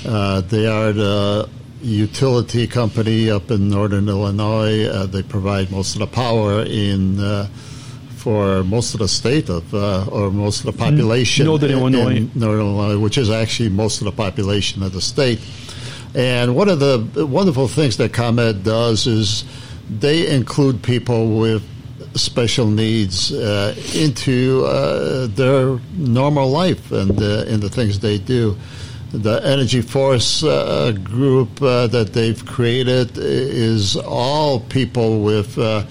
Uh, 0.06 0.42
they 0.42 0.68
are 0.68 0.92
the 0.92 1.50
utility 1.82 2.68
company 2.68 3.30
up 3.30 3.52
in 3.52 3.70
northern 3.70 4.10
Illinois. 4.10 4.86
Uh, 4.86 5.06
they 5.06 5.24
provide 5.24 5.72
most 5.72 5.96
of 5.96 6.00
the 6.00 6.08
power 6.08 6.64
in 6.64 7.20
uh, 7.20 7.48
for 8.20 8.64
most 8.64 8.94
of 8.94 9.00
the 9.00 9.08
state 9.08 9.50
of 9.50 9.74
uh, 9.74 10.06
or 10.12 10.30
most 10.30 10.60
of 10.60 10.66
the 10.66 10.78
population 10.78 11.46
Northern 11.46 11.72
in- 11.72 11.78
Illinois. 11.78 12.16
in 12.18 12.32
Northern 12.36 12.62
Illinois, 12.68 13.00
which 13.00 13.18
is 13.18 13.30
actually 13.30 13.70
most 13.70 14.02
of 14.02 14.06
the 14.06 14.12
population 14.12 14.84
of 14.84 14.92
the 14.92 15.02
state. 15.02 15.40
And 16.16 16.56
one 16.56 16.70
of 16.70 16.80
the 16.80 17.26
wonderful 17.26 17.68
things 17.68 17.98
that 17.98 18.14
ComEd 18.14 18.64
does 18.64 19.08
is 19.08 19.46
they 19.90 20.28
include 20.28 20.82
people 20.84 21.38
with 21.40 21.64
special 22.16 22.68
needs 22.68 23.32
uh, 23.32 23.76
into 23.96 24.66
uh, 24.66 25.28
their 25.28 25.80
normal 25.96 26.50
life 26.50 26.92
and 26.92 27.22
uh, 27.22 27.46
in 27.48 27.60
the 27.60 27.70
things 27.70 28.00
they 28.00 28.18
do. 28.18 28.58
The 29.12 29.42
Energy 29.44 29.82
Force 29.82 30.44
uh, 30.44 30.92
group 31.04 31.62
uh, 31.62 31.88
that 31.88 32.14
they've 32.14 32.44
created 32.46 33.18
is 33.18 33.96
all 33.96 34.60
people 34.60 35.22
with 35.22 35.58
uh, 35.58 35.84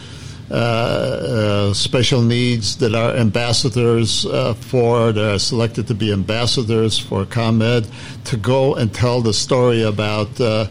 uh, 0.50 0.54
uh, 0.54 1.74
special 1.74 2.22
needs 2.22 2.76
that 2.78 2.94
are 2.94 3.14
ambassadors 3.14 4.24
uh, 4.24 4.54
for, 4.54 5.12
that 5.12 5.34
are 5.34 5.38
selected 5.38 5.86
to 5.86 5.94
be 5.94 6.10
ambassadors 6.10 6.98
for 6.98 7.26
ComEd 7.26 7.86
to 8.24 8.36
go 8.38 8.74
and 8.74 8.94
tell 8.94 9.20
the 9.20 9.34
story 9.34 9.82
about 9.82 10.40
uh, 10.40 10.66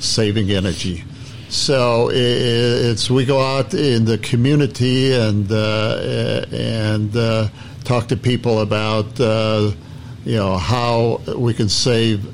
saving 0.00 0.50
energy. 0.50 1.04
So 1.48 2.10
it's 2.12 3.10
we 3.10 3.24
go 3.24 3.40
out 3.40 3.74
in 3.74 4.04
the 4.04 4.18
community 4.18 5.12
and 5.12 5.50
and 5.50 7.12
talk 7.84 8.06
to 8.08 8.16
people 8.16 8.60
about 8.60 9.18
you 10.24 10.36
know 10.36 10.56
how 10.56 11.20
we 11.36 11.54
can 11.54 11.68
save 11.68 12.24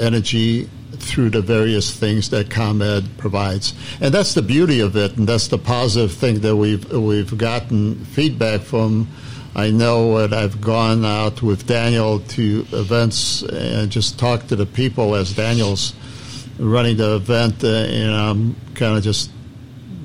energy 0.00 0.68
through 1.04 1.30
the 1.30 1.42
various 1.42 1.94
things 1.94 2.30
that 2.30 2.50
ComEd 2.50 3.18
provides, 3.18 3.74
and 4.00 4.12
that's 4.12 4.34
the 4.34 4.42
beauty 4.42 4.80
of 4.80 4.96
it, 4.96 5.16
and 5.16 5.28
that's 5.28 5.48
the 5.48 5.58
positive 5.58 6.12
thing 6.12 6.40
that 6.40 6.56
we've 6.56 6.90
we've 6.92 7.36
gotten 7.36 8.04
feedback 8.06 8.62
from. 8.62 9.08
I 9.56 9.70
know 9.70 10.18
that 10.18 10.32
I've 10.32 10.60
gone 10.60 11.04
out 11.04 11.40
with 11.40 11.68
Daniel 11.68 12.18
to 12.18 12.66
events 12.72 13.42
and 13.42 13.88
just 13.88 14.18
talked 14.18 14.48
to 14.48 14.56
the 14.56 14.66
people 14.66 15.14
as 15.14 15.32
Daniel's 15.32 15.94
running 16.58 16.96
the 16.96 17.16
event, 17.16 17.62
uh, 17.62 17.68
and 17.68 18.12
I'm 18.12 18.56
kind 18.74 18.96
of 18.96 19.04
just 19.04 19.30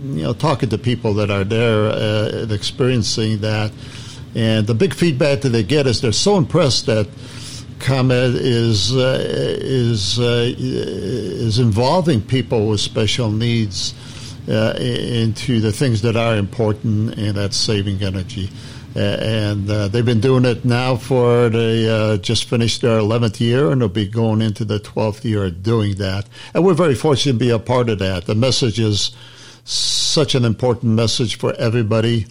you 0.04 0.24
know 0.24 0.34
talking 0.34 0.70
to 0.70 0.78
people 0.78 1.16
that 1.16 1.32
are 1.32 1.44
there 1.44 1.88
uh, 1.88 2.42
and 2.44 2.52
experiencing 2.52 3.40
that. 3.40 3.72
And 4.36 4.68
the 4.68 4.76
big 4.76 4.94
feedback 4.94 5.42
that 5.42 5.50
they 5.50 5.64
get 5.64 5.88
is 5.88 6.02
they're 6.02 6.12
so 6.12 6.38
impressed 6.38 6.86
that 6.86 7.08
ComEd 7.80 8.36
is 8.36 8.96
uh, 8.96 9.18
is 9.22 10.20
uh, 10.20 10.54
is 10.58 11.60
involving 11.60 12.22
people 12.22 12.68
with 12.68 12.80
special 12.80 13.32
needs 13.32 13.94
uh, 14.48 14.74
into 14.78 15.60
the 15.60 15.72
things 15.72 16.02
that 16.02 16.16
are 16.16 16.36
important, 16.36 17.18
and 17.18 17.36
that's 17.36 17.58
saving 17.58 18.02
energy. 18.02 18.50
And 18.96 19.70
uh, 19.70 19.88
they've 19.88 20.06
been 20.06 20.20
doing 20.20 20.46
it 20.46 20.66
now 20.66 20.96
for 20.96 21.50
they 21.50 21.88
uh, 21.88 22.18
just 22.18 22.46
finished 22.46 22.82
their 22.82 23.00
11th 23.00 23.40
year, 23.40 23.70
and 23.70 23.82
they'll 23.82 23.88
be 23.88 24.08
going 24.08 24.42
into 24.42 24.66
the 24.66 24.80
12th 24.80 25.24
year 25.24 25.50
doing 25.52 25.96
that. 25.96 26.26
And 26.54 26.66
we're 26.66 26.74
very 26.74 26.96
fortunate 26.96 27.34
to 27.34 27.40
be 27.40 27.52
a 27.52 27.60
part 27.60 27.90
of 27.90 28.00
that. 28.00 28.26
The 28.26 28.36
message 28.36 28.80
is 28.80 29.12
such 29.64 30.34
an 30.34 30.44
important 30.44 30.94
message 30.94 31.38
for 31.38 31.54
everybody. 31.54 32.26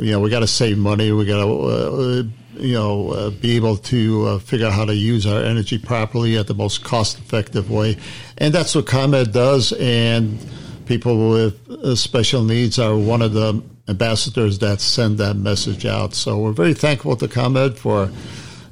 You 0.00 0.12
know, 0.12 0.20
we 0.20 0.30
got 0.30 0.40
to 0.40 0.46
save 0.46 0.78
money. 0.78 1.12
We 1.12 1.26
got 1.26 1.44
to, 1.44 1.50
uh, 1.50 2.22
you 2.54 2.72
know, 2.72 3.10
uh, 3.10 3.30
be 3.30 3.56
able 3.56 3.76
to 3.76 4.26
uh, 4.26 4.38
figure 4.38 4.66
out 4.66 4.72
how 4.72 4.86
to 4.86 4.94
use 4.94 5.26
our 5.26 5.42
energy 5.42 5.78
properly 5.78 6.38
at 6.38 6.46
the 6.46 6.54
most 6.54 6.82
cost-effective 6.82 7.70
way, 7.70 7.96
and 8.38 8.54
that's 8.54 8.74
what 8.74 8.86
ComEd 8.86 9.32
does. 9.32 9.72
And 9.74 10.38
people 10.86 11.30
with 11.30 11.70
uh, 11.70 11.94
special 11.94 12.42
needs 12.42 12.78
are 12.78 12.96
one 12.96 13.20
of 13.20 13.34
the 13.34 13.62
ambassadors 13.88 14.58
that 14.60 14.80
send 14.80 15.18
that 15.18 15.36
message 15.36 15.84
out. 15.84 16.14
So 16.14 16.38
we're 16.38 16.52
very 16.52 16.74
thankful 16.74 17.16
to 17.16 17.28
ComEd 17.28 17.78
for 17.78 18.10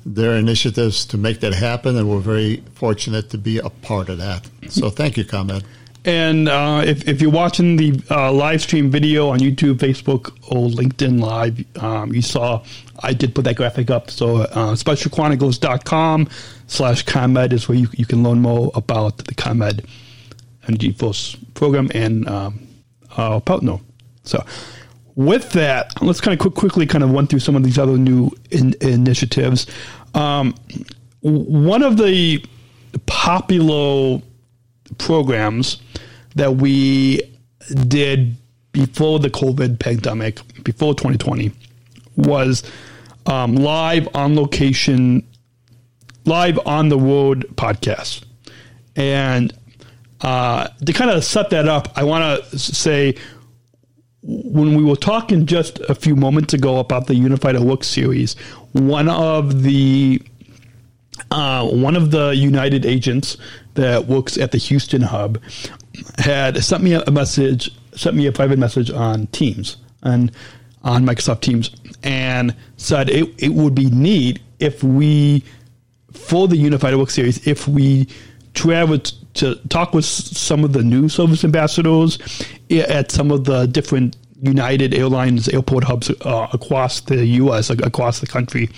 their 0.07 0.35
initiatives 0.35 1.05
to 1.07 1.19
make 1.19 1.41
that 1.41 1.53
happen, 1.53 1.97
and 1.97 2.09
we're 2.09 2.21
very 2.21 2.63
fortunate 2.75 3.29
to 3.31 3.39
be 3.39 3.59
a 3.59 3.69
part 3.69 4.09
of 4.09 4.19
that. 4.19 4.49
So 4.71 4.89
thank 4.89 5.17
you, 5.19 5.25
ComEd. 5.25 5.65
And 6.05 6.49
uh, 6.49 6.83
if, 6.87 7.07
if 7.09 7.21
you're 7.21 7.31
watching 7.31 7.77
the 7.77 8.01
uh, 8.11 8.33
live 8.33 8.63
stream 8.63 8.91
video 8.91 9.29
on 9.29 9.41
YouTube, 9.41 9.75
Facebook, 9.75 10.31
or 10.51 10.69
LinkedIn 10.69 11.21
Live, 11.21 11.65
um, 11.83 12.13
you 12.13 12.23
saw 12.23 12.63
I 13.01 13.13
did 13.13 13.35
put 13.35 13.45
that 13.45 13.57
graphic 13.57 13.91
up. 13.91 14.11
So 14.11 14.39
uh, 14.39 14.75
specialchronicles.com 14.75 16.29
slash 16.67 17.03
ComEd 17.05 17.53
is 17.53 17.69
where 17.69 17.79
you, 17.79 17.89
you 17.93 18.07
can 18.07 18.23
learn 18.23 18.41
more 18.41 18.71
about 18.75 19.19
the 19.19 19.35
ComEd 19.35 19.85
Energy 20.67 20.93
Force 20.93 21.37
program 21.55 21.91
and 21.95 22.29
um, 22.29 22.69
partner. 23.09 23.79
So 24.25 24.45
with 25.15 25.51
that, 25.53 26.01
let's 26.01 26.21
kind 26.21 26.33
of 26.33 26.41
quick, 26.41 26.55
quickly 26.55 26.87
kind 26.87 27.03
of 27.03 27.11
run 27.11 27.27
through 27.27 27.41
some 27.41 27.57
of 27.57 27.65
these 27.65 27.79
other 27.79 27.99
new 27.99 28.31
in, 28.51 28.75
initiatives. 28.81 29.67
Um, 30.15 30.55
one 31.23 31.83
of 31.83 31.97
the 31.97 32.45
popular 33.07 34.23
programs 34.97 35.83
that 36.37 36.57
we 36.57 37.23
did 37.87 38.37
before 38.73 39.19
the 39.19 39.31
COVID 39.31 39.79
pandemic, 39.79 40.41
before 40.65 40.95
2020, 40.95 41.53
was 42.17 42.63
um, 43.27 43.55
live 43.55 44.09
on 44.15 44.37
location, 44.37 45.27
live 46.25 46.59
on 46.67 46.89
the 46.89 46.99
road 46.99 47.47
podcast. 47.55 48.25
And 48.97 49.53
uh, 50.21 50.69
to 50.85 50.93
kind 50.93 51.11
of 51.11 51.25
set 51.25 51.51
that 51.51 51.69
up, 51.69 51.93
I 51.97 52.05
want 52.05 52.45
to 52.51 52.59
say 52.59 53.15
when 54.23 54.75
we 54.75 54.83
were 54.83 54.97
talking 54.97 55.47
just 55.47 55.79
a 55.81 55.95
few 55.95 56.17
moments 56.17 56.53
ago 56.53 56.79
about 56.79 57.07
the 57.07 57.15
Unified 57.15 57.59
Work 57.61 57.85
series, 57.85 58.35
one 58.73 59.09
of 59.09 59.63
the 59.63 60.21
uh, 61.31 61.67
one 61.67 61.97
of 61.97 62.11
the 62.11 62.31
United 62.31 62.87
agents 62.87 63.37
that 63.75 64.07
works 64.07 64.37
at 64.39 64.53
the 64.53 64.59
Houston 64.59 65.03
hub 65.03 65.39
had 66.19 66.63
sent 66.63 66.83
me 66.83 66.95
a 66.95 67.11
message, 67.11 67.71
sent 67.93 68.17
me 68.17 68.27
a 68.27 68.33
private 68.33 68.59
message 68.59 68.91
on 68.91 69.27
Teams 69.29 69.77
and 70.03 70.33
on 70.83 71.05
Microsoft 71.05 71.41
Teams, 71.41 71.71
and 72.03 72.55
said 72.77 73.11
it, 73.11 73.29
it 73.39 73.53
would 73.53 73.75
be 73.75 73.91
neat 73.91 74.41
if 74.61 74.83
we, 74.83 75.45
for 76.13 76.49
the 76.49 76.57
Unified 76.57 76.95
Work 76.97 77.11
series, 77.11 77.47
if 77.47 77.67
we 77.67 78.09
traveled 78.55 79.13
to 79.35 79.55
talk 79.69 79.95
with 79.95 80.05
some 80.05 80.65
of 80.65 80.73
the 80.73 80.83
new 80.83 81.09
service 81.09 81.45
ambassadors 81.45 82.19
at 82.71 83.11
some 83.11 83.31
of 83.31 83.45
the 83.45 83.67
different 83.67 84.17
United 84.41 84.95
Airlines 84.95 85.49
airport 85.49 85.85
hubs 85.85 86.11
uh, 86.11 86.49
across 86.53 87.01
the 87.01 87.25
U.S., 87.27 87.71
across 87.71 88.21
the 88.21 88.27
country, 88.27 88.71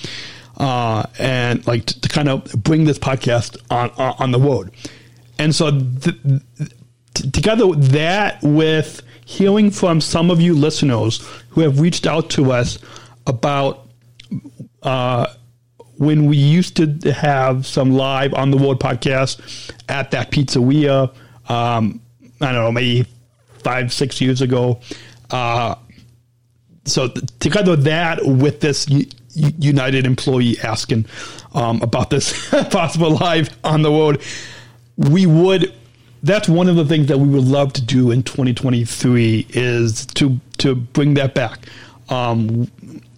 uh, 0.57 1.05
and 1.19 1.67
like 1.67 1.87
to, 1.87 2.01
to, 2.01 2.09
kind 2.09 2.29
of 2.29 2.45
bring 2.63 2.85
this 2.85 2.99
podcast 2.99 3.57
on 3.71 3.91
on, 3.97 4.15
on 4.19 4.31
the 4.31 4.39
road. 4.39 4.71
And 5.39 5.55
so, 5.55 5.71
th- 5.71 6.17
together 7.33 7.67
that, 7.73 8.43
with 8.43 9.03
hearing 9.25 9.71
from 9.71 10.01
some 10.01 10.31
of 10.31 10.41
you 10.41 10.55
listeners 10.55 11.27
who 11.51 11.61
have 11.61 11.81
reached 11.81 12.07
out 12.07 12.31
to 12.31 12.53
us 12.53 12.79
about 13.27 13.89
uh, 14.83 15.27
when 15.99 16.27
we 16.27 16.37
used 16.37 16.77
to 16.77 17.13
have 17.13 17.67
some 17.67 17.93
live 17.93 18.33
on 18.35 18.51
the 18.51 18.59
road 18.59 18.81
podcast 18.81 19.71
at 19.89 20.11
that 20.13 20.31
pizzeria, 20.31 21.15
um, 21.51 22.01
I 22.41 22.53
don't 22.53 22.55
know, 22.55 22.73
maybe 22.73 23.07
five, 23.59 23.93
six 23.93 24.21
years 24.21 24.41
ago. 24.41 24.81
Uh, 25.31 25.75
so 26.87 27.09
th- 27.09 27.25
together 27.39 27.77
that 27.77 28.25
with 28.25 28.61
this 28.61 28.89
United 29.35 30.07
employee 30.07 30.59
asking 30.63 31.07
um, 31.55 31.83
about 31.83 32.11
this 32.11 32.49
possible 32.71 33.11
live 33.17 33.51
on 33.63 33.83
the 33.83 33.91
road, 33.91 34.23
we 34.97 35.27
would. 35.27 35.75
That's 36.23 36.49
one 36.49 36.69
of 36.69 36.77
the 36.77 36.85
things 36.85 37.09
that 37.09 37.19
we 37.19 37.29
would 37.29 37.45
love 37.45 37.73
to 37.75 37.83
do 37.83 38.11
in 38.11 38.23
2023 38.23 39.47
is 39.51 40.07
to 40.07 40.39
to 40.59 40.75
bring 40.75 41.15
that 41.15 41.35
back. 41.35 41.61
Um, 42.09 42.71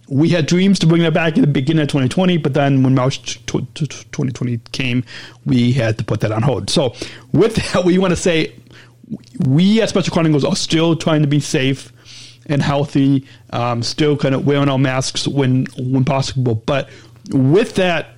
we 0.07 0.29
had 0.29 0.45
dreams 0.45 0.79
to 0.79 0.87
bring 0.87 1.01
that 1.01 1.13
back 1.13 1.37
at 1.37 1.41
the 1.41 1.47
beginning 1.47 1.81
of 1.81 1.87
2020, 1.87 2.37
but 2.37 2.53
then 2.53 2.83
when 2.83 2.93
March 2.93 3.43
2020 3.47 4.57
came, 4.71 5.03
we 5.45 5.71
had 5.71 5.97
to 5.97 6.03
put 6.03 6.19
that 6.21 6.31
on 6.31 6.43
hold. 6.43 6.69
So, 6.69 6.93
with 7.31 7.55
that, 7.55 7.83
we 7.83 7.97
want 7.97 8.11
to 8.11 8.15
say 8.15 8.53
we 9.39 9.81
at 9.81 9.89
Special 9.89 10.13
Chronicles 10.13 10.45
are 10.45 10.55
still 10.55 10.95
trying 10.95 11.21
to 11.21 11.27
be 11.27 11.39
safe 11.39 11.91
and 12.45 12.61
healthy, 12.61 13.25
um, 13.51 13.81
still 13.81 14.17
kind 14.17 14.35
of 14.35 14.45
wearing 14.45 14.69
our 14.69 14.77
masks 14.77 15.27
when 15.27 15.65
when 15.77 16.05
possible. 16.05 16.55
But 16.55 16.89
with 17.31 17.75
that 17.75 18.15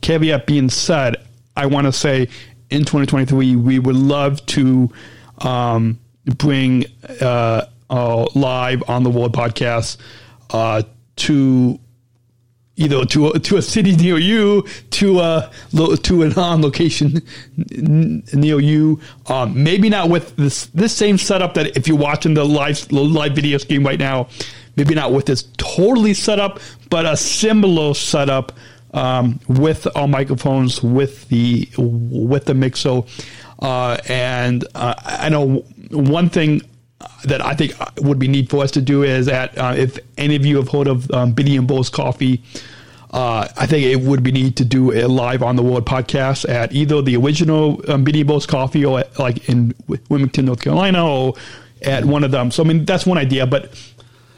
caveat 0.00 0.46
being 0.46 0.70
said, 0.70 1.16
I 1.56 1.66
want 1.66 1.86
to 1.86 1.92
say 1.92 2.28
in 2.70 2.80
2023 2.80 3.56
we 3.56 3.78
would 3.78 3.96
love 3.96 4.44
to 4.46 4.90
um, 5.38 5.98
bring 6.24 6.84
uh, 7.20 7.66
our 7.90 8.26
live 8.34 8.82
on 8.88 9.02
the 9.02 9.10
world 9.10 9.32
podcast 9.32 9.96
uh, 10.50 10.82
to 11.16 11.78
either 12.76 13.04
to 13.06 13.28
a, 13.28 13.38
to 13.38 13.56
a 13.56 13.62
city 13.62 13.96
near 13.96 14.18
you, 14.18 14.62
to 14.90 15.20
a 15.20 15.50
to 16.02 16.22
an 16.22 16.34
on 16.34 16.62
location 16.62 17.22
near 17.56 18.60
you. 18.60 19.00
Um, 19.26 19.62
maybe 19.62 19.88
not 19.88 20.08
with 20.08 20.36
this 20.36 20.66
this 20.66 20.94
same 20.94 21.18
setup 21.18 21.54
that 21.54 21.76
if 21.76 21.88
you're 21.88 21.96
watching 21.96 22.34
the 22.34 22.44
live 22.44 22.90
live 22.92 23.34
video 23.34 23.58
stream 23.58 23.84
right 23.84 23.98
now, 23.98 24.28
maybe 24.76 24.94
not 24.94 25.12
with 25.12 25.26
this 25.26 25.44
totally 25.56 26.14
set 26.14 26.38
up, 26.38 26.60
but 26.90 27.06
a 27.06 27.16
similar 27.16 27.94
setup 27.94 28.52
um, 28.94 29.40
with 29.48 29.86
our 29.96 30.08
microphones, 30.08 30.82
with 30.82 31.28
the 31.28 31.68
with 31.76 32.44
the 32.46 32.54
mixo. 32.54 33.08
Uh, 33.60 33.96
and 34.08 34.64
uh, 34.74 34.94
I 35.04 35.28
know 35.28 35.64
one 35.90 36.28
thing 36.28 36.62
that 37.24 37.44
I 37.44 37.54
think 37.54 37.74
would 38.00 38.18
be 38.18 38.28
neat 38.28 38.50
for 38.50 38.62
us 38.62 38.70
to 38.72 38.80
do 38.80 39.02
is 39.02 39.26
that 39.26 39.56
uh, 39.58 39.74
if 39.76 39.98
any 40.16 40.36
of 40.36 40.44
you 40.44 40.56
have 40.56 40.68
heard 40.68 40.86
of 40.86 41.10
um, 41.10 41.32
Bitty 41.32 41.56
and 41.56 41.66
Beau's 41.66 41.90
Coffee, 41.90 42.42
uh, 43.12 43.48
I 43.56 43.66
think 43.66 43.86
it 43.86 44.00
would 44.00 44.22
be 44.22 44.32
neat 44.32 44.56
to 44.56 44.64
do 44.64 44.92
a 44.92 45.06
live 45.06 45.42
on 45.42 45.56
the 45.56 45.62
world 45.62 45.86
podcast 45.86 46.48
at 46.48 46.72
either 46.72 47.02
the 47.02 47.16
original 47.16 47.82
um, 47.90 48.04
Bitty 48.04 48.20
and 48.20 48.28
Beau's 48.28 48.46
Coffee 48.46 48.84
or 48.84 49.00
at, 49.00 49.18
like 49.18 49.48
in 49.48 49.74
Wilmington, 50.08 50.46
North 50.46 50.60
Carolina, 50.60 51.06
or 51.06 51.34
at 51.82 52.04
one 52.04 52.24
of 52.24 52.30
them. 52.30 52.50
So 52.50 52.62
I 52.62 52.66
mean, 52.66 52.84
that's 52.84 53.06
one 53.06 53.18
idea, 53.18 53.46
but. 53.46 53.72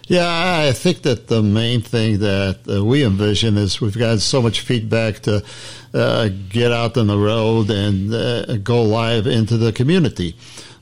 Yeah, 0.09 0.65
I 0.67 0.73
think 0.73 1.03
that 1.03 1.27
the 1.27 1.43
main 1.43 1.83
thing 1.83 2.21
that 2.21 2.61
uh, 2.67 2.83
we 2.83 3.05
envision 3.05 3.59
is 3.59 3.79
we've 3.79 3.99
got 3.99 4.21
so 4.21 4.41
much 4.41 4.63
feedback 4.63 5.21
to 5.21 5.45
uh, 5.93 6.31
get 6.49 6.73
out 6.73 6.97
on 6.97 7.09
the 7.09 7.19
road 7.19 7.69
and 7.71 8.15
uh, 8.15 8.57
go 8.57 8.85
live 8.85 9.27
into 9.27 9.59
the 9.59 9.71
community 9.71 10.35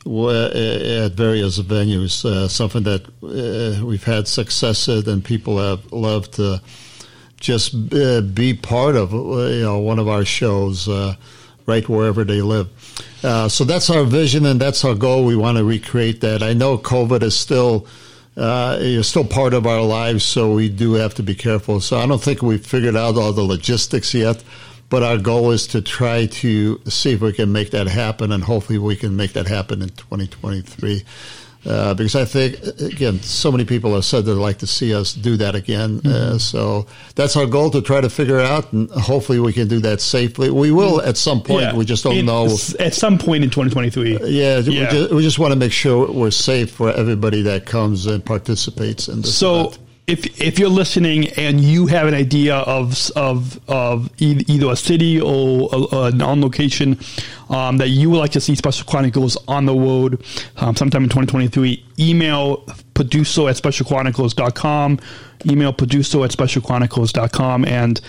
uh, 0.06 0.44
at 1.06 1.14
various 1.14 1.58
venues. 1.58 2.24
Uh, 2.24 2.46
something 2.46 2.84
that 2.84 3.04
uh, 3.24 3.84
we've 3.84 4.04
had 4.04 4.28
success 4.28 4.88
at, 4.88 5.08
and 5.08 5.24
people 5.24 5.58
have 5.58 5.92
loved 5.92 6.34
to 6.34 6.62
just 7.40 7.90
be 8.32 8.54
part 8.54 8.94
of. 8.94 9.10
You 9.10 9.62
know, 9.62 9.78
one 9.80 9.98
of 9.98 10.06
our 10.06 10.24
shows, 10.24 10.88
right 11.66 11.88
wherever 11.88 12.22
they 12.22 12.42
live. 12.42 12.68
so 13.50 13.64
that's 13.64 13.90
our 13.90 14.04
vision, 14.04 14.46
and 14.46 14.60
that's 14.60 14.84
our 14.84 14.94
goal. 14.94 15.24
We 15.24 15.34
want 15.34 15.58
to 15.58 15.64
recreate 15.64 16.20
that. 16.20 16.44
I 16.44 16.52
know 16.52 16.78
COVID 16.78 17.24
is 17.24 17.36
still 17.36 17.88
uh, 18.36 18.76
is 18.80 19.06
still 19.08 19.24
part 19.24 19.54
of 19.54 19.66
our 19.66 19.82
lives, 19.82 20.24
so 20.24 20.52
we 20.52 20.68
do 20.68 20.94
have 20.94 21.14
to 21.14 21.22
be 21.22 21.34
careful. 21.34 21.80
So 21.80 21.98
I 21.98 22.06
don't 22.06 22.22
think 22.22 22.42
we've 22.42 22.64
figured 22.64 22.96
out 22.96 23.16
all 23.16 23.32
the 23.32 23.42
logistics 23.42 24.12
yet, 24.14 24.42
but 24.88 25.02
our 25.02 25.18
goal 25.18 25.50
is 25.52 25.66
to 25.68 25.80
try 25.80 26.26
to 26.26 26.80
see 26.86 27.12
if 27.12 27.20
we 27.20 27.32
can 27.32 27.52
make 27.52 27.70
that 27.70 27.86
happen, 27.86 28.32
and 28.32 28.44
hopefully 28.44 28.78
we 28.78 28.96
can 28.96 29.16
make 29.16 29.32
that 29.32 29.46
happen 29.46 29.82
in 29.82 29.88
2023. 29.88 31.02
Uh, 31.66 31.94
because 31.94 32.14
I 32.14 32.24
think, 32.24 32.62
again, 32.80 33.20
so 33.22 33.50
many 33.50 33.64
people 33.64 33.94
have 33.94 34.04
said 34.04 34.24
they'd 34.24 34.34
like 34.34 34.58
to 34.58 34.66
see 34.66 34.94
us 34.94 35.12
do 35.12 35.36
that 35.38 35.56
again. 35.56 36.00
Mm-hmm. 36.00 36.34
Uh, 36.34 36.38
so 36.38 36.86
that's 37.16 37.36
our 37.36 37.46
goal 37.46 37.70
to 37.70 37.82
try 37.82 38.00
to 38.00 38.08
figure 38.08 38.38
out, 38.38 38.72
and 38.72 38.88
hopefully 38.90 39.40
we 39.40 39.52
can 39.52 39.66
do 39.66 39.80
that 39.80 40.00
safely. 40.00 40.50
We 40.50 40.70
will 40.70 41.02
at 41.02 41.16
some 41.16 41.42
point. 41.42 41.62
Yeah. 41.62 41.74
We 41.74 41.84
just 41.84 42.04
don't 42.04 42.16
in, 42.16 42.26
know. 42.26 42.44
At 42.78 42.94
some 42.94 43.18
point 43.18 43.42
in 43.42 43.50
2023. 43.50 44.16
Uh, 44.16 44.26
yeah, 44.26 44.58
yeah. 44.58 44.66
We, 44.66 44.86
just, 44.86 45.12
we, 45.14 45.22
just, 45.22 45.38
want 45.38 45.52
to 45.52 45.58
make 45.58 45.72
sure 45.72 46.10
we're 46.10 46.30
safe 46.30 46.70
for 46.70 46.92
everybody 46.92 47.42
that 47.42 47.66
comes 47.66 48.06
and 48.06 48.24
participates 48.24 49.08
in 49.08 49.22
this. 49.22 49.36
So. 49.36 49.66
Event 49.66 49.78
if 50.06 50.40
if 50.40 50.58
you're 50.58 50.68
listening 50.68 51.28
and 51.30 51.60
you 51.60 51.86
have 51.86 52.06
an 52.06 52.14
idea 52.14 52.56
of 52.56 53.10
of 53.16 53.58
of 53.68 54.08
either 54.18 54.70
a 54.70 54.76
city 54.76 55.20
or 55.20 55.68
a, 55.72 55.96
a 55.96 56.10
non 56.12 56.40
location 56.40 56.98
um, 57.48 57.78
that 57.78 57.88
you 57.88 58.10
would 58.10 58.18
like 58.18 58.32
to 58.32 58.40
see 58.40 58.54
Special 58.54 58.86
Chronicles 58.86 59.36
on 59.48 59.66
the 59.66 59.74
road 59.74 60.24
um, 60.56 60.74
sometime 60.76 61.04
in 61.04 61.08
2023, 61.08 61.84
email 61.98 62.58
producer 62.94 63.48
at 63.48 63.56
specialchronicles.com, 63.56 65.00
email 65.48 65.72
producer 65.72 66.24
at 66.24 66.30
specialchronicles.com, 66.30 67.64
and 67.64 68.00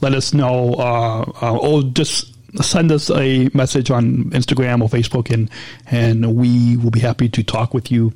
let 0.00 0.14
us 0.14 0.34
know, 0.34 0.74
uh, 0.74 1.30
uh, 1.42 1.56
or 1.56 1.82
just 1.82 2.34
send 2.62 2.92
us 2.92 3.10
a 3.10 3.48
message 3.54 3.90
on 3.90 4.24
Instagram 4.30 4.82
or 4.82 4.88
Facebook, 4.88 5.32
and 5.32 5.50
and 5.90 6.36
we 6.36 6.76
will 6.76 6.90
be 6.90 7.00
happy 7.00 7.28
to 7.28 7.42
talk 7.42 7.74
with 7.74 7.90
you 7.90 8.12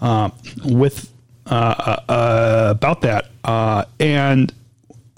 uh, 0.00 0.30
with 0.64 1.10
uh, 1.46 1.96
uh, 2.08 2.68
about 2.70 3.00
that. 3.02 3.30
Uh, 3.44 3.84
and 3.98 4.52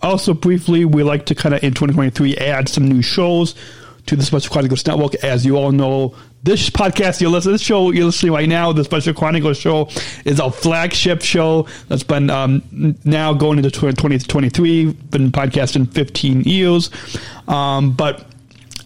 also, 0.02 0.34
briefly, 0.34 0.84
we 0.84 1.02
like 1.02 1.26
to 1.26 1.34
kind 1.34 1.54
of 1.54 1.62
in 1.64 1.72
2023 1.72 2.37
add 2.37 2.68
some 2.68 2.87
new 2.88 3.02
shows 3.02 3.54
to 4.07 4.17
the 4.17 4.23
Special 4.23 4.53
Chronicles 4.53 4.87
Network. 4.87 5.14
As 5.17 5.45
you 5.45 5.57
all 5.57 5.73
know, 5.73 6.14
this 6.43 6.69
podcast 6.71 7.21
you're 7.21 7.31
listening, 7.31 7.55
this 7.55 7.62
show 7.62 7.90
you're 7.90 8.07
listening 8.07 8.33
right 8.33 8.49
now, 8.49 8.73
the 8.73 8.85
Special 8.85 9.14
Chronicles 9.14 9.59
show, 9.59 9.88
is 10.25 10.40
our 10.40 10.53
flagship 10.53 11.23
show 11.23 11.67
that's 11.88 12.03
been 12.03 12.31
um, 12.31 12.62
now 13.05 13.33
going 13.33 13.59
into 13.59 13.71
2023, 13.71 14.93
been 14.93 15.31
podcasting 15.31 15.90
15 15.93 16.43
years. 16.43 16.90
Um, 17.49 17.93
but 17.93 18.27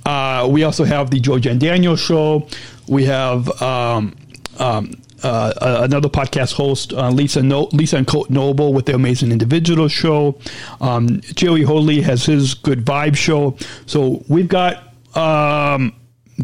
uh, 0.07 0.49
we 0.51 0.63
also 0.63 0.85
have 0.85 1.11
the 1.11 1.21
George 1.21 1.47
and 1.47 1.61
Daniel 1.61 1.97
show. 1.97 2.47
We 2.87 3.05
have 3.05 3.61
um, 3.61 4.17
um 4.59 4.93
uh, 5.23 5.53
another 5.83 6.09
podcast 6.09 6.53
host, 6.53 6.93
uh, 6.93 7.11
Lisa 7.11 7.43
no- 7.43 7.69
Lisa 7.73 7.97
and 7.97 8.07
Colt 8.07 8.31
Noble, 8.31 8.73
with 8.73 8.87
their 8.87 8.97
amazing 8.97 9.33
individual 9.33 9.89
show. 9.89 10.39
Um, 10.81 11.21
Jerry 11.23 11.63
Holy 11.63 12.01
has 12.03 12.25
his 12.25 12.55
Good 12.55 12.85
Vibe 12.85 13.17
show. 13.17 13.57
So 13.87 14.25
we've 14.29 14.49
got. 14.49 14.85
Um, 15.15 15.95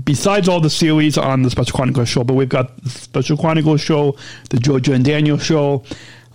besides 0.04 0.48
all 0.48 0.60
the 0.60 0.70
series 0.70 1.16
on 1.18 1.42
the 1.42 1.50
Special 1.50 1.76
Chronicles 1.76 2.08
show, 2.08 2.24
but 2.24 2.34
we've 2.34 2.48
got 2.48 2.76
the 2.82 2.90
Special 2.90 3.36
Chronicles 3.36 3.80
show, 3.80 4.16
the 4.50 4.58
Georgia 4.58 4.92
and 4.92 5.04
Daniel 5.04 5.38
show, 5.38 5.84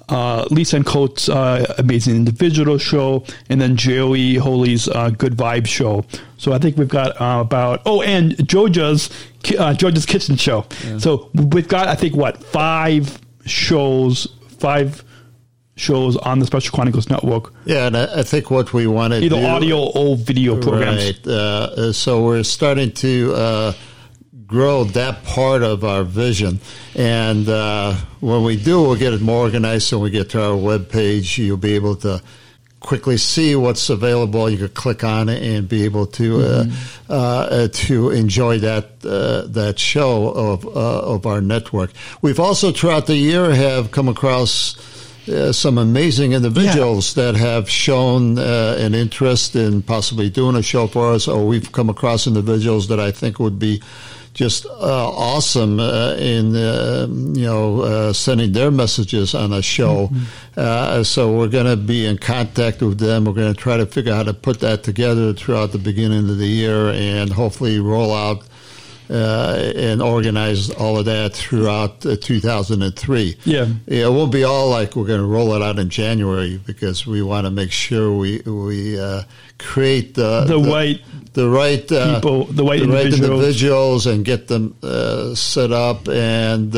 uh, 0.10 0.46
Lisa 0.50 0.78
and 0.78 0.86
Colt's 0.86 1.30
uh, 1.30 1.74
amazing 1.78 2.16
individual 2.16 2.78
show, 2.78 3.24
and 3.50 3.62
then 3.62 3.76
Jerry 3.76 4.36
Holy's 4.36 4.88
uh, 4.88 5.10
Good 5.12 5.34
Vibe 5.34 5.68
show. 5.68 6.06
So 6.38 6.54
I 6.54 6.58
think 6.58 6.78
we've 6.78 6.88
got 6.88 7.20
uh, 7.22 7.42
about 7.42 7.82
oh, 7.86 8.02
and 8.02 8.48
Georgia's 8.48 9.10
uh, 9.58 9.74
Georgia's 9.74 10.06
Kitchen 10.06 10.36
show. 10.36 10.66
Yeah. 10.86 10.98
So 10.98 11.30
we've 11.34 11.68
got 11.68 11.88
I 11.88 11.96
think 11.96 12.16
what 12.16 12.44
five 12.44 13.20
shows, 13.46 14.28
five 14.48 15.04
shows 15.80 16.18
on 16.18 16.40
the 16.40 16.46
Special 16.46 16.76
Chronicles 16.76 17.10
Network. 17.10 17.54
Yeah, 17.66 17.88
and 17.88 17.98
I, 17.98 18.20
I 18.20 18.24
think 18.24 18.52
what 18.52 18.74
we 18.74 18.88
want 18.88 19.14
to 19.14 19.20
do. 19.20 19.26
either 19.28 19.42
do, 19.42 19.48
audio 19.48 19.78
or 19.78 20.16
video 20.16 20.60
programs. 20.62 21.06
Right. 21.06 21.28
Uh, 21.28 21.94
so 21.94 22.24
we're 22.24 22.44
starting 22.44 22.92
to 22.94 23.74
grow 24.50 24.84
that 24.84 25.24
part 25.24 25.62
of 25.62 25.84
our 25.84 26.04
vision. 26.04 26.60
And 26.96 27.48
uh, 27.48 27.94
when 28.20 28.44
we 28.44 28.58
do, 28.58 28.82
we'll 28.82 28.96
get 28.96 29.14
it 29.14 29.22
more 29.22 29.44
organized. 29.44 29.88
So 29.88 30.00
when 30.00 30.06
we 30.06 30.10
get 30.10 30.32
to 30.32 30.44
our 30.44 30.58
web 30.58 30.90
page, 30.90 31.38
you'll 31.38 31.58
be 31.58 31.76
able 31.76 31.96
to 31.98 32.22
quickly 32.80 33.18
see 33.18 33.56
what's 33.56 33.90
available. 33.90 34.50
You 34.50 34.58
could 34.58 34.74
click 34.74 35.04
on 35.04 35.30
it 35.30 35.44
and 35.44 35.70
be 35.70 35.84
able 35.84 36.08
to 36.08 36.40
uh, 36.40 36.64
mm-hmm. 36.64 37.12
uh, 37.12 37.16
uh, 37.16 37.68
to 37.72 38.10
enjoy 38.10 38.60
that 38.60 39.06
uh, 39.06 39.48
that 39.48 39.78
show 39.78 40.30
of 40.30 40.66
uh, 40.66 41.02
of 41.02 41.26
our 41.26 41.42
network. 41.42 41.92
We've 42.22 42.40
also 42.40 42.72
throughout 42.72 43.06
the 43.06 43.16
year 43.16 43.54
have 43.54 43.92
come 43.92 44.08
across. 44.08 44.76
Uh, 45.30 45.52
some 45.52 45.78
amazing 45.78 46.34
individuals 46.34 47.16
yeah. 47.16 47.26
that 47.26 47.36
have 47.36 47.70
shown 47.70 48.38
an 48.38 48.96
interest 48.96 49.56
in 49.56 49.82
possibly 49.82 50.30
doing 50.30 50.56
a 50.56 50.64
show 50.64 50.88
for 50.88 51.14
us, 51.14 51.28
or 51.28 51.46
we've 51.46 51.72
come 51.72 51.90
across 51.90 52.26
individuals 52.26 52.88
that 52.88 53.00
I 53.00 53.12
think 53.12 53.40
would 53.40 53.60
be 53.60 53.82
just 54.40 54.66
uh, 54.66 54.70
awesome 55.10 55.80
uh, 55.80 56.14
in 56.14 56.56
uh, 56.56 57.08
you 57.10 57.46
know 57.46 57.82
uh, 57.82 58.14
sending 58.14 58.52
their 58.52 58.72
messages 58.72 59.36
on 59.36 59.52
a 59.52 59.62
show. 59.62 60.08
Mm-hmm. 60.08 60.24
Uh, 60.56 61.04
so 61.04 61.36
we're 61.38 61.48
going 61.48 61.66
to 61.66 61.76
be 61.76 62.06
in 62.06 62.18
contact 62.18 62.82
with 62.82 63.00
them. 63.00 63.26
We're 63.26 63.34
going 63.34 63.54
to 63.54 63.60
try 63.60 63.78
to 63.78 63.86
figure 63.86 64.14
out 64.14 64.18
how 64.18 64.24
to 64.24 64.34
put 64.34 64.60
that 64.62 64.84
together 64.84 65.34
throughout 65.34 65.72
the 65.72 65.78
beginning 65.78 66.30
of 66.30 66.38
the 66.38 66.48
year, 66.48 66.90
and 66.90 67.32
hopefully 67.32 67.80
roll 67.80 68.14
out. 68.14 68.44
Uh, 69.10 69.74
and 69.76 70.04
organize 70.04 70.70
all 70.70 71.00
of 71.00 71.06
that 71.06 71.34
throughout 71.34 72.00
2003. 72.02 73.38
Yeah. 73.44 73.66
yeah, 73.88 74.06
it 74.06 74.12
won't 74.12 74.32
be 74.32 74.44
all 74.44 74.70
like 74.70 74.96
we're 74.96 75.08
going 75.08 75.20
to 75.20 75.26
roll 75.26 75.56
it 75.56 75.64
out 75.64 75.80
in 75.80 75.90
January 75.90 76.62
because 76.64 77.08
we 77.08 77.24
want 77.24 77.46
to 77.48 77.52
make 77.52 77.72
sure 77.72 78.14
we 78.14 78.40
we 78.46 79.00
create 79.58 80.14
the 80.14 80.46
the, 80.46 80.60
the 80.60 80.70
right 80.70 81.02
the 81.34 81.50
right 81.50 81.92
uh, 81.92 82.16
people, 82.16 82.46
the 82.46 82.64
right, 82.64 82.78
the 82.78 82.84
individuals. 82.84 82.94
right 82.94 83.24
individuals, 83.24 84.06
and 84.06 84.26
get 84.26 84.48
them 84.48 84.76
uh, 84.84 85.34
set 85.34 85.72
up 85.72 86.08
and. 86.08 86.76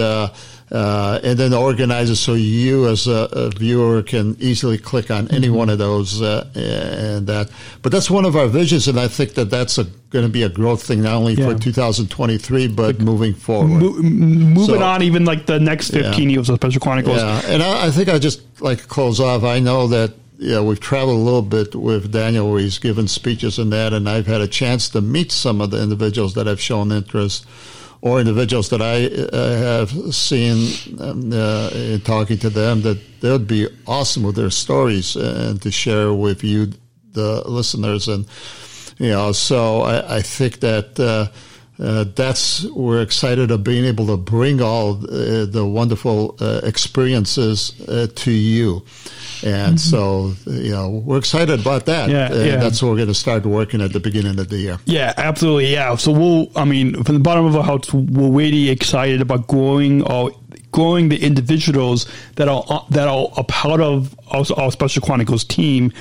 Uh, 0.72 1.20
and 1.22 1.38
then 1.38 1.54
organize 1.54 2.10
it 2.10 2.16
so 2.16 2.34
you 2.34 2.88
as 2.88 3.06
a, 3.06 3.28
a, 3.34 3.50
viewer 3.50 4.02
can 4.02 4.38
easily 4.40 4.78
click 4.78 5.12
on 5.12 5.28
any 5.28 5.48
mm-hmm. 5.48 5.58
one 5.58 5.70
of 5.70 5.78
those 5.78 6.22
uh, 6.22 6.50
and 6.56 7.28
that. 7.28 7.52
But 7.82 7.92
that's 7.92 8.10
one 8.10 8.24
of 8.24 8.38
our 8.38 8.48
visions, 8.48 8.88
and 8.88 8.98
I 8.98 9.10
think 9.10 9.34
that 9.34 9.50
that's 9.50 9.76
going 9.76 10.26
to 10.26 10.32
be 10.32 10.44
a 10.44 10.50
growth 10.50 10.82
thing 10.82 11.02
not 11.02 11.16
only 11.16 11.34
yeah. 11.34 11.50
for 11.50 11.60
2023 11.60 12.70
but 12.70 12.86
like, 12.86 13.00
moving 13.00 13.34
forward. 13.34 13.82
Mo- 13.82 14.02
moving 14.02 14.66
so, 14.66 14.82
on, 14.82 15.02
even 15.02 15.26
like 15.26 15.46
the 15.46 15.60
next 15.60 15.90
15 15.90 16.30
yeah. 16.30 16.36
years 16.36 16.48
of 16.48 16.56
Special 16.56 16.80
Chronicles. 16.80 17.18
Yeah, 17.18 17.42
and 17.48 17.62
I, 17.62 17.88
I 17.88 17.92
think 17.92 18.08
I 18.08 18.18
just 18.18 18.62
like 18.62 18.80
to 18.80 18.88
close 18.88 19.20
off. 19.20 19.44
I 19.44 19.60
know 19.60 19.88
that 19.88 20.14
yeah, 20.38 20.62
we've 20.62 20.80
traveled 20.80 21.18
a 21.18 21.22
little 21.22 21.42
bit 21.42 21.76
with 21.76 22.14
Daniel 22.14 22.50
where 22.50 22.62
he's 22.62 22.80
given 22.80 23.10
speeches 23.10 23.60
and 23.60 23.74
that, 23.74 23.92
and 23.92 24.08
I've 24.08 24.26
had 24.26 24.40
a 24.40 24.48
chance 24.48 24.88
to 24.90 25.02
meet 25.02 25.34
some 25.34 25.60
of 25.60 25.72
the 25.72 25.84
individuals 25.84 26.34
that 26.36 26.48
have 26.48 26.62
shown 26.62 26.94
interest 26.94 27.46
or 28.02 28.20
individuals 28.20 28.70
that 28.70 28.82
I 28.82 29.06
uh, 29.06 29.58
have 29.58 30.14
seen 30.14 31.00
um, 31.00 31.32
uh, 31.32 31.70
in 31.74 32.02
talking 32.02 32.38
to 32.40 32.50
them 32.50 32.82
that 32.82 33.00
they 33.22 33.30
would 33.30 33.48
be 33.48 33.68
awesome 33.86 34.24
with 34.24 34.36
their 34.36 34.50
stories 34.50 35.16
and 35.16 35.62
to 35.62 35.72
share 35.72 36.14
with 36.14 36.44
you, 36.44 36.72
the 37.14 37.48
listeners. 37.48 38.08
And, 38.08 38.26
you 38.98 39.10
know, 39.10 39.32
so 39.32 39.82
I, 39.82 40.18
I 40.18 40.22
think 40.22 40.60
that. 40.60 41.00
Uh, 41.00 41.32
uh, 41.80 42.06
that's 42.16 42.64
we're 42.66 43.02
excited 43.02 43.50
of 43.50 43.64
being 43.64 43.86
able 43.86 44.06
to 44.06 44.16
bring 44.16 44.62
all 44.62 45.04
uh, 45.04 45.46
the 45.46 45.66
wonderful 45.66 46.36
uh, 46.40 46.62
experiences 46.64 47.74
uh, 47.88 48.06
to 48.14 48.32
you, 48.32 48.84
and 49.44 49.80
so 49.80 50.34
you 50.46 50.72
know 50.72 50.90
we're 50.90 51.18
excited 51.18 51.60
about 51.60 51.86
that. 51.86 52.10
Mm-hmm. 52.10 52.34
Yeah, 52.34 52.40
and 52.40 52.48
yeah. 52.48 52.56
that's 52.58 52.82
what 52.82 52.90
we're 52.90 52.98
going 52.98 53.08
to 53.08 53.14
start 53.14 53.46
working 53.46 53.82
at 53.82 53.94
the 53.94 54.00
beginning 54.00 54.40
of 54.40 54.50
the 54.50 54.58
year. 54.58 54.80
Yeah, 54.86 55.14
absolutely. 55.18 55.72
Yeah. 55.72 55.96
So 55.96 56.12
we'll, 56.12 56.52
I 56.56 56.66
mean, 56.66 57.04
from 57.04 57.16
the 57.16 57.22
bottom 57.22 57.46
of 57.46 57.56
our 57.56 57.64
hearts, 57.64 57.94
we're 57.94 58.32
really 58.32 58.70
excited 58.70 59.22
about 59.22 59.48
growing 59.48 60.04
our 60.04 60.32
growing 60.72 61.10
the 61.10 61.22
individuals 61.22 62.08
that 62.36 62.48
are 62.48 62.86
that 62.90 63.08
are 63.08 63.28
a 63.38 63.44
part 63.44 63.82
of 63.82 64.16
our, 64.32 64.46
our 64.58 64.72
Special 64.72 65.02
Chronicles 65.02 65.44
team. 65.44 65.92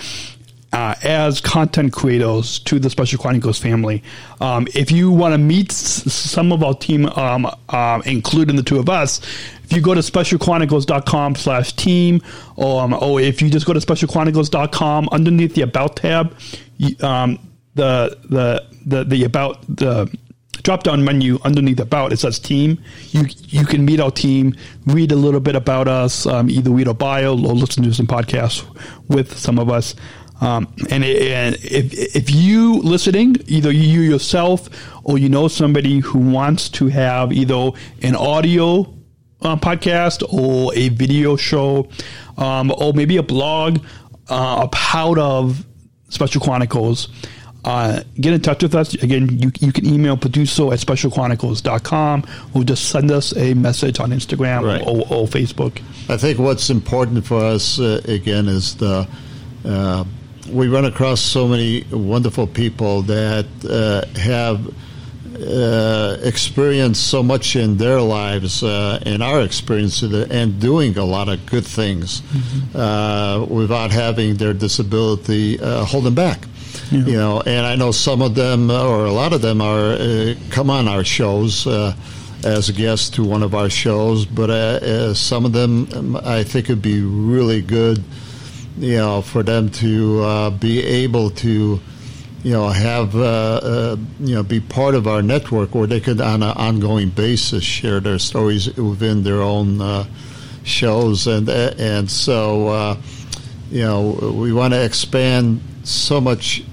Uh, 0.73 0.95
as 1.03 1.41
content 1.41 1.93
creators 1.93 2.61
to 2.61 2.79
the 2.79 2.89
Special 2.89 3.19
Chronicles 3.19 3.59
family. 3.59 4.05
Um, 4.41 4.69
if 4.73 4.93
you 4.93 5.11
want 5.11 5.35
to 5.35 5.39
meet 5.39 5.73
s- 5.73 6.13
some 6.13 6.53
of 6.53 6.63
our 6.63 6.75
team, 6.75 7.07
um, 7.07 7.51
uh, 7.71 8.01
including 8.07 8.55
the 8.55 8.63
two 8.63 8.79
of 8.79 8.89
us, 8.89 9.21
if 9.65 9.73
you 9.73 9.81
go 9.81 9.95
to 9.95 10.01
specialchronicles.com 10.01 11.35
slash 11.35 11.73
team, 11.73 12.23
or, 12.55 12.83
um, 12.83 12.93
or 12.95 13.21
if 13.21 13.43
you 13.43 13.51
just 13.51 13.67
go 13.67 13.73
to 13.73 13.81
specialchronicles.com 13.81 15.09
underneath 15.11 15.57
the 15.57 15.63
About 15.63 15.97
tab, 15.97 16.37
um, 17.03 17.39
the, 17.75 18.17
the, 18.29 18.65
the, 18.87 19.03
the 19.05 19.25
About, 19.25 19.63
the 19.67 20.09
drop 20.63 20.83
down 20.83 21.03
menu 21.05 21.39
underneath 21.43 21.81
About, 21.81 22.13
it 22.13 22.19
says 22.19 22.39
Team. 22.39 22.79
You, 23.09 23.25
you 23.49 23.65
can 23.65 23.85
meet 23.85 23.99
our 23.99 24.11
team, 24.11 24.55
read 24.87 25.11
a 25.11 25.17
little 25.17 25.41
bit 25.41 25.57
about 25.57 25.89
us, 25.89 26.27
um, 26.27 26.51
either 26.51 26.71
read 26.71 26.87
a 26.87 26.95
bio 26.95 27.33
or 27.33 27.55
listen 27.55 27.83
to 27.85 27.95
some 27.95 28.07
podcasts 28.07 28.65
with 29.09 29.37
some 29.37 29.59
of 29.59 29.71
us. 29.71 29.95
Um, 30.41 30.73
and, 30.91 31.05
and 31.05 31.55
if, 31.57 31.93
if 32.17 32.31
you 32.31 32.77
listening, 32.81 33.37
either 33.47 33.71
you 33.71 34.01
yourself 34.01 34.69
or 35.05 35.19
you 35.19 35.29
know 35.29 35.49
somebody 35.49 35.99
who 36.01 36.19
wants 36.19 36.69
to 36.71 36.89
have 36.89 37.33
either 37.33 37.71
an 38.03 38.17
audio 38.17 38.81
uh, 39.43 39.57
podcast 39.57 40.23
or 40.33 40.75
a 40.75 40.89
video 40.91 41.37
show 41.37 41.89
um, 42.39 42.73
or 42.79 42.93
maybe 42.95 43.17
a 43.19 43.23
blog 43.23 43.79
uh, 44.31 44.61
a 44.65 44.69
part 44.69 45.19
of 45.19 45.67
Special 46.09 46.41
Chronicles, 46.41 47.09
uh, 47.65 48.03
get 48.21 48.33
in 48.33 48.41
touch 48.41 48.63
with 48.63 48.75
us. 48.75 48.95
Again, 48.95 49.29
you, 49.39 49.51
you 49.61 49.73
can 49.73 49.87
email 49.87 50.17
producer 50.17 50.73
at 50.73 50.79
specialchronicles.com 50.79 52.25
or 52.55 52.65
just 52.65 52.89
send 52.91 53.11
us 53.11 53.37
a 53.37 53.55
message 53.55 54.01
on 54.01 54.11
Instagram 54.11 54.63
Right. 54.65 54.83
or, 54.83 55.01
or 55.11 55.27
Facebook. 55.27 55.81
I 56.09 56.17
think 56.17 56.39
what's 56.39 56.71
important 56.71 57.27
for 57.27 57.45
us 57.45 57.79
uh, 57.79 58.01
again 58.07 58.49
is 58.49 58.77
the 58.77 59.07
uh, 59.65 60.05
we 60.51 60.69
run 60.69 60.85
across 60.85 61.21
so 61.21 61.47
many 61.49 61.85
wonderful 61.91 62.47
people 62.47 63.03
that 63.03 63.47
uh, 63.69 64.19
have 64.19 64.75
uh, 65.41 66.17
experienced 66.23 67.09
so 67.09 67.23
much 67.23 67.57
in 67.57 67.77
their 67.77 68.01
lives, 68.01 68.63
uh, 68.63 69.01
in 69.07 69.23
our 69.23 69.43
experience, 69.43 70.03
and 70.03 70.61
doing 70.61 70.97
a 70.99 71.05
lot 71.05 71.29
of 71.29 71.45
good 71.47 71.65
things 71.65 72.23
uh, 72.75 73.45
without 73.49 73.91
having 73.91 74.37
their 74.37 74.53
disability 74.53 75.59
uh, 75.61 75.85
hold 75.85 76.05
them 76.05 76.15
back. 76.15 76.47
You 76.91 77.17
know, 77.17 77.41
and 77.41 77.67
I 77.67 77.77
know 77.77 77.93
some 77.93 78.21
of 78.21 78.35
them, 78.35 78.69
uh, 78.69 78.85
or 78.85 79.07
a 79.07 79.13
lot 79.13 79.33
of 79.33 79.43
them, 79.43 79.61
are 79.61 79.93
uh, 79.93 80.35
come 80.51 80.71
on 80.71 80.89
our 80.89 81.05
shows. 81.05 81.67
Uh, 81.67 81.95
as 82.43 82.71
a 82.71 82.73
guest 82.73 83.15
to 83.15 83.23
one 83.23 83.43
of 83.43 83.55
our 83.55 83.69
shows, 83.69 84.25
but 84.25 84.49
uh, 84.49 84.55
uh, 84.55 85.15
some 85.15 85.45
of 85.45 85.53
them 85.53 85.87
um, 85.95 86.17
I 86.17 86.43
think 86.43 86.69
would 86.69 86.81
be 86.81 87.03
really 87.03 87.61
good, 87.61 88.03
you 88.81 88.97
know, 88.97 89.21
for 89.21 89.43
them 89.43 89.69
to 89.69 90.23
uh, 90.23 90.51
be 90.51 90.83
able 90.83 91.29
to, 91.31 91.79
you 92.43 92.51
know, 92.51 92.69
have, 92.69 93.15
uh, 93.15 93.61
uh, 93.63 93.97
you 94.21 94.35
know, 94.35 94.43
be 94.43 94.59
part 94.59 94.95
of 94.95 95.07
our 95.07 95.21
network 95.21 95.75
where 95.75 95.87
they 95.87 96.01
could 96.01 96.19
on 96.21 96.43
an 96.43 96.57
ongoing 96.57 97.11
basis 97.11 97.63
share 97.63 98.01
their 98.01 98.19
stories 98.19 98.75
within 98.77 99.23
their 99.23 99.43
own 99.43 99.83
uh, 99.83 100.05
shows. 100.65 101.27
And, 101.27 101.47
uh, 101.49 101.75
and 101.79 102.11
so, 102.11 102.97
you 103.71 103.83
know, 103.83 104.35
we 104.35 104.51
want 104.51 104.73
to 104.73 104.83
expand 104.83 105.61
so 105.85 106.19
much 106.19 106.65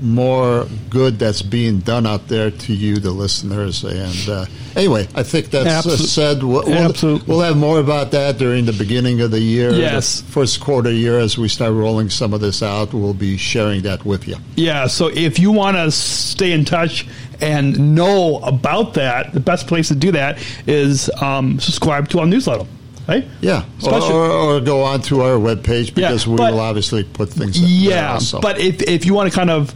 more 0.00 0.66
good 0.88 1.18
that's 1.18 1.42
being 1.42 1.78
done 1.80 2.06
out 2.06 2.28
there 2.28 2.50
to 2.50 2.72
you, 2.72 2.96
the 2.96 3.10
listeners. 3.10 3.84
And 3.84 4.28
uh, 4.28 4.46
anyway, 4.74 5.08
I 5.14 5.22
think 5.22 5.50
that's 5.50 5.86
uh, 5.86 5.90
Absol- 5.90 6.06
said. 6.06 6.42
We'll, 6.42 6.64
we'll, 6.64 6.74
Absolutely. 6.74 7.26
we'll 7.26 7.40
have 7.42 7.56
more 7.56 7.80
about 7.80 8.10
that 8.12 8.38
during 8.38 8.64
the 8.64 8.72
beginning 8.72 9.20
of 9.20 9.30
the 9.30 9.40
year. 9.40 9.72
Yes. 9.72 10.20
The 10.20 10.32
first 10.32 10.60
quarter 10.60 10.90
year, 10.90 11.18
as 11.18 11.36
we 11.38 11.48
start 11.48 11.72
rolling 11.72 12.10
some 12.10 12.32
of 12.34 12.40
this 12.40 12.62
out, 12.62 12.92
we'll 12.92 13.14
be 13.14 13.36
sharing 13.36 13.82
that 13.82 14.04
with 14.04 14.26
you. 14.26 14.36
Yeah, 14.56 14.86
so 14.86 15.08
if 15.08 15.38
you 15.38 15.52
want 15.52 15.76
to 15.76 15.90
stay 15.90 16.52
in 16.52 16.64
touch 16.64 17.06
and 17.40 17.94
know 17.94 18.38
about 18.38 18.94
that, 18.94 19.32
the 19.32 19.40
best 19.40 19.66
place 19.66 19.88
to 19.88 19.94
do 19.94 20.12
that 20.12 20.38
is 20.66 21.10
um, 21.22 21.58
subscribe 21.58 22.08
to 22.10 22.20
our 22.20 22.26
newsletter. 22.26 22.66
Right? 23.10 23.26
Yeah. 23.40 23.64
Or, 23.84 24.00
or, 24.00 24.30
or 24.30 24.60
go 24.60 24.82
on 24.82 25.02
to 25.02 25.22
our 25.22 25.36
webpage 25.36 25.94
because 25.94 26.26
we 26.28 26.36
but- 26.36 26.52
will 26.52 26.60
obviously 26.60 27.02
put 27.04 27.28
things 27.30 27.60
there 27.60 27.68
Yeah, 27.68 28.12
also. 28.14 28.40
but 28.40 28.58
if 28.60 28.82
if 28.82 29.04
you 29.04 29.14
want 29.14 29.30
to 29.32 29.36
kind 29.36 29.50
of 29.50 29.74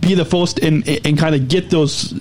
be 0.00 0.14
the 0.14 0.24
first 0.24 0.58
and 0.58 0.86
and 1.06 1.16
kind 1.16 1.34
of 1.36 1.46
get 1.48 1.70
those 1.70 2.12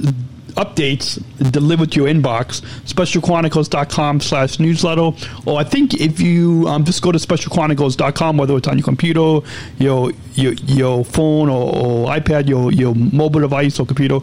updates 0.56 1.22
delivered 1.52 1.92
to 1.92 2.00
your 2.00 2.08
inbox, 2.08 2.62
specialchronicles.com 2.86 4.22
slash 4.22 4.60
newsletter. 4.60 5.12
Or 5.46 5.60
I 5.60 5.64
think 5.66 5.94
if 5.96 6.20
you 6.22 6.66
um, 6.70 6.86
just 6.86 7.02
go 7.02 7.12
to 7.12 7.18
specialchronicles.com, 7.20 8.38
whether 8.38 8.56
it's 8.56 8.68
on 8.68 8.78
your 8.78 8.86
computer, 8.86 9.46
your 9.80 10.12
your, 10.36 10.54
your 10.54 11.04
phone 11.06 11.50
or, 11.50 11.76
or 11.76 12.08
iPad, 12.08 12.48
your, 12.48 12.72
your 12.72 12.96
mobile 12.96 13.42
device 13.42 13.80
or 13.80 13.86
computer, 13.86 14.20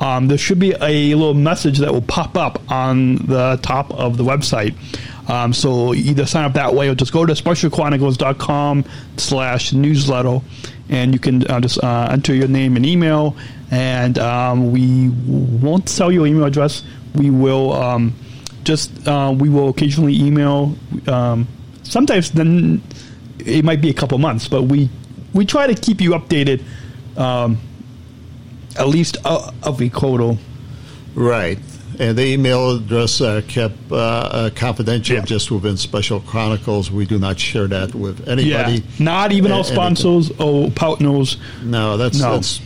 um, 0.00 0.28
there 0.28 0.38
should 0.38 0.58
be 0.58 0.72
a 0.80 1.14
little 1.14 1.34
message 1.34 1.78
that 1.78 1.92
will 1.92 2.02
pop 2.02 2.36
up 2.36 2.60
on 2.70 3.16
the 3.26 3.58
top 3.62 3.90
of 3.92 4.16
the 4.16 4.24
website. 4.24 4.74
Um, 5.30 5.52
so 5.52 5.94
either 5.94 6.26
sign 6.26 6.44
up 6.44 6.54
that 6.54 6.74
way 6.74 6.88
or 6.88 6.96
just 6.96 7.12
go 7.12 7.24
to 7.24 7.34
specialchronicles.com 7.34 8.84
slash 9.16 9.72
newsletter 9.72 10.40
and 10.88 11.12
you 11.12 11.20
can 11.20 11.48
uh, 11.48 11.60
just 11.60 11.82
uh, 11.84 12.08
enter 12.10 12.34
your 12.34 12.48
name 12.48 12.74
and 12.74 12.84
email 12.84 13.36
and 13.70 14.18
um, 14.18 14.72
we 14.72 15.10
won't 15.28 15.88
sell 15.88 16.10
your 16.10 16.26
email 16.26 16.44
address. 16.46 16.82
We 17.14 17.30
will 17.30 17.72
um, 17.74 18.12
just, 18.64 19.06
uh, 19.06 19.32
we 19.36 19.48
will 19.48 19.68
occasionally 19.68 20.20
email. 20.20 20.74
Um, 21.06 21.46
sometimes 21.84 22.32
then 22.32 22.82
it 23.38 23.64
might 23.64 23.80
be 23.80 23.88
a 23.88 23.94
couple 23.94 24.18
months, 24.18 24.48
but 24.48 24.62
we, 24.62 24.90
we 25.32 25.46
try 25.46 25.68
to 25.68 25.74
keep 25.74 26.00
you 26.00 26.10
updated 26.10 26.64
um, 27.16 27.56
at 28.76 28.88
least 28.88 29.16
uh, 29.24 29.52
every 29.64 29.90
quarter. 29.90 30.36
Right. 31.14 31.60
And 32.00 32.16
the 32.16 32.24
email 32.24 32.76
address 32.76 33.20
are 33.20 33.42
kept 33.42 33.92
uh, 33.92 33.96
uh, 33.96 34.50
confidential 34.54 35.16
Yeah. 35.16 35.24
just 35.26 35.50
within 35.50 35.76
Special 35.76 36.20
Chronicles. 36.20 36.90
We 36.90 37.04
do 37.04 37.18
not 37.18 37.38
share 37.38 37.66
that 37.68 37.94
with 37.94 38.26
anybody. 38.26 38.76
Yeah, 38.76 38.80
not 38.98 39.32
even 39.32 39.52
A- 39.52 39.56
our 39.58 39.64
sponsors 39.64 40.30
or 40.38 40.70
partners. 40.70 41.36
No, 41.62 41.98
that's 41.98 42.18
No. 42.18 42.32
that's 42.32 42.58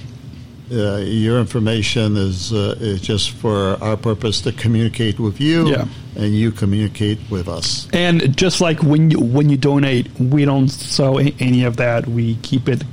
uh, 0.72 0.98
your 0.98 1.40
information 1.40 2.16
is 2.16 2.52
uh, 2.52 2.76
is 2.80 3.00
just 3.00 3.30
for 3.32 3.76
our 3.82 3.96
purpose 3.96 4.40
to 4.42 4.52
communicate 4.52 5.18
with 5.18 5.40
you, 5.40 5.68
Yeah. 5.68 5.86
and 6.14 6.32
you 6.32 6.52
communicate 6.52 7.18
with 7.28 7.48
us. 7.48 7.88
And 7.92 8.36
just 8.36 8.60
like 8.60 8.84
when 8.84 9.10
you 9.10 9.18
when 9.18 9.50
you 9.50 9.56
donate, 9.56 10.06
we 10.20 10.44
don't 10.44 10.68
sell 10.70 11.18
any 11.40 11.64
of 11.64 11.76
that. 11.78 12.06
We 12.06 12.36
keep 12.42 12.68
it 12.68 12.84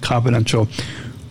confidential. 0.00 0.66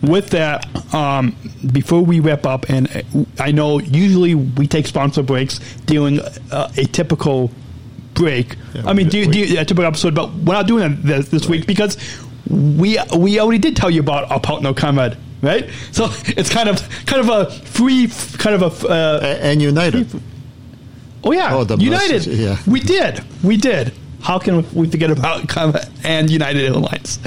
With 0.06 0.30
that, 0.30 0.66
um, 0.94 1.36
before 1.72 2.02
we 2.02 2.20
wrap 2.20 2.46
up, 2.46 2.68
and 2.68 2.88
uh, 2.94 3.02
I 3.38 3.52
know 3.52 3.80
usually 3.80 4.34
we 4.34 4.66
take 4.66 4.86
sponsor 4.86 5.22
breaks 5.22 5.58
during 5.86 6.20
uh, 6.20 6.70
a 6.76 6.84
typical 6.84 7.50
break. 8.14 8.56
Yeah, 8.74 8.82
I 8.86 8.92
mean, 8.92 9.08
do, 9.08 9.24
do, 9.26 9.42
a 9.58 9.64
typical 9.64 9.84
episode, 9.86 10.14
but 10.14 10.32
we're 10.34 10.54
not 10.54 10.66
doing 10.66 11.00
that 11.02 11.02
this, 11.02 11.28
this 11.28 11.46
week 11.48 11.66
because 11.66 11.96
we 12.48 12.98
we 13.16 13.40
already 13.40 13.58
did 13.58 13.76
tell 13.76 13.90
you 13.90 14.00
about 14.00 14.30
our 14.30 14.40
partner, 14.40 14.72
ComEd, 14.74 15.16
right? 15.42 15.68
So 15.92 16.08
it's 16.26 16.50
kind 16.50 16.68
of 16.68 16.80
kind 17.06 17.20
of 17.20 17.28
a 17.28 17.50
free, 17.50 18.08
kind 18.38 18.62
of 18.62 18.84
a. 18.84 18.88
Uh, 18.88 19.38
and 19.40 19.62
United. 19.62 20.20
Oh 21.24 21.32
yeah, 21.32 21.54
Oh, 21.54 21.62
United. 21.76 22.12
message, 22.12 22.26
yeah. 22.38 22.58
We 22.66 22.80
did. 22.80 23.24
We 23.42 23.56
did. 23.56 23.94
How 24.24 24.38
can 24.38 24.64
we 24.72 24.88
forget 24.88 25.10
about 25.10 25.46
ComEd 25.48 25.86
and 26.02 26.30
United 26.30 26.62
Airlines? 26.62 27.18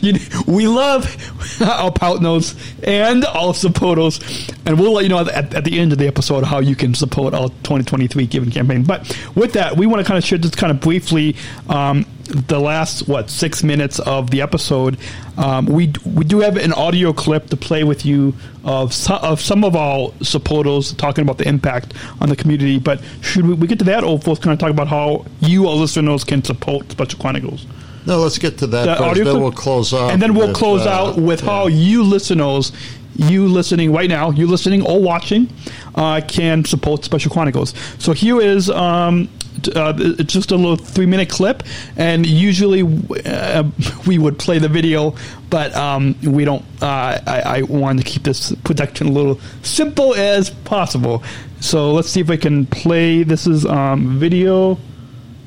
We 0.46 0.66
love 0.66 1.06
our 1.62 1.92
partners 1.92 2.54
and 2.82 3.24
our 3.24 3.54
supporters, 3.54 4.18
and 4.66 4.78
we'll 4.78 4.92
let 4.92 5.02
you 5.02 5.08
know 5.08 5.20
at, 5.20 5.54
at 5.54 5.64
the 5.64 5.78
end 5.78 5.92
of 5.92 5.98
the 5.98 6.06
episode 6.06 6.44
how 6.44 6.58
you 6.58 6.74
can 6.74 6.94
support 6.94 7.34
our 7.34 7.48
2023 7.48 8.26
Giving 8.26 8.50
campaign. 8.50 8.82
But 8.82 9.00
with 9.34 9.52
that, 9.52 9.76
we 9.76 9.86
want 9.86 10.00
to 10.00 10.06
kind 10.06 10.18
of 10.18 10.24
share 10.24 10.38
just 10.38 10.56
kind 10.56 10.70
of 10.70 10.80
briefly 10.80 11.36
um, 11.68 12.04
the 12.30 12.60
last 12.60 13.08
what 13.08 13.30
six 13.30 13.62
minutes 13.62 13.98
of 13.98 14.30
the 14.30 14.42
episode. 14.42 14.98
Um, 15.36 15.66
we 15.66 15.92
we 16.04 16.24
do 16.24 16.40
have 16.40 16.56
an 16.56 16.72
audio 16.72 17.12
clip 17.12 17.48
to 17.48 17.56
play 17.56 17.84
with 17.84 18.04
you 18.04 18.34
of 18.64 18.92
some, 18.92 19.18
of 19.22 19.40
some 19.40 19.64
of 19.64 19.76
our 19.76 20.12
supporters 20.22 20.92
talking 20.92 21.22
about 21.22 21.38
the 21.38 21.48
impact 21.48 21.94
on 22.20 22.28
the 22.28 22.36
community. 22.36 22.78
But 22.78 23.00
should 23.20 23.46
we, 23.46 23.54
we 23.54 23.66
get 23.66 23.78
to 23.80 23.84
that, 23.86 24.04
or 24.04 24.18
first 24.18 24.42
kind 24.42 24.52
of 24.52 24.58
talk 24.58 24.70
about 24.70 24.88
how 24.88 25.26
you, 25.40 25.68
our 25.68 25.74
listeners, 25.74 26.24
can 26.24 26.44
support 26.44 26.90
Special 26.90 27.18
Chronicles? 27.18 27.66
No, 28.06 28.18
let's 28.20 28.38
get 28.38 28.58
to 28.58 28.66
that 28.68 28.86
The 28.86 28.96
first. 28.96 29.02
audio 29.02 29.24
Then 29.24 29.32
clip? 29.32 29.42
we'll 29.42 29.52
close 29.52 29.92
out, 29.92 30.10
and 30.12 30.22
then 30.22 30.34
we'll 30.34 30.48
with, 30.48 30.56
close 30.56 30.86
uh, 30.86 30.90
out 30.90 31.16
with 31.18 31.42
yeah. 31.42 31.50
how 31.50 31.66
you 31.66 32.02
listeners 32.02 32.72
you 33.16 33.48
listening 33.48 33.92
right 33.92 34.08
now, 34.08 34.30
you 34.30 34.46
listening 34.46 34.82
or 34.82 35.00
watching, 35.02 35.52
uh, 35.94 36.20
can 36.26 36.64
support 36.64 37.04
Special 37.04 37.30
Chronicles. 37.30 37.74
So 37.98 38.12
here 38.12 38.40
is 38.40 38.70
um, 38.70 39.28
uh, 39.74 39.94
it's 39.98 40.32
just 40.32 40.50
a 40.50 40.56
little 40.56 40.76
three 40.76 41.06
minute 41.06 41.28
clip, 41.28 41.62
and 41.96 42.26
usually 42.26 42.82
uh, 43.26 43.64
we 44.06 44.18
would 44.18 44.38
play 44.38 44.58
the 44.58 44.68
video, 44.68 45.14
but 45.48 45.74
um, 45.74 46.16
we 46.22 46.44
don't. 46.44 46.64
Uh, 46.80 47.20
I, 47.26 47.42
I 47.44 47.62
wanted 47.62 48.04
to 48.04 48.10
keep 48.10 48.22
this 48.22 48.54
production 48.64 49.08
a 49.08 49.12
little 49.12 49.40
simple 49.62 50.14
as 50.14 50.50
possible. 50.50 51.22
So 51.60 51.92
let's 51.92 52.08
see 52.08 52.20
if 52.20 52.30
I 52.30 52.36
can 52.36 52.66
play. 52.66 53.22
This 53.22 53.46
is 53.46 53.66
um, 53.66 54.18
video, 54.18 54.78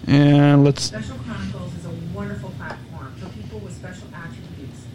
and 0.08 0.64
let's. 0.64 0.84
Special 0.84 1.18
Chronicles 1.26 1.74
is 1.76 1.86
a 1.86 1.92
wonderful 2.14 2.52
platform 2.52 3.14
for 3.16 3.30
people 3.30 3.60
with 3.60 3.74
special 3.74 4.08
attributes 4.14 4.86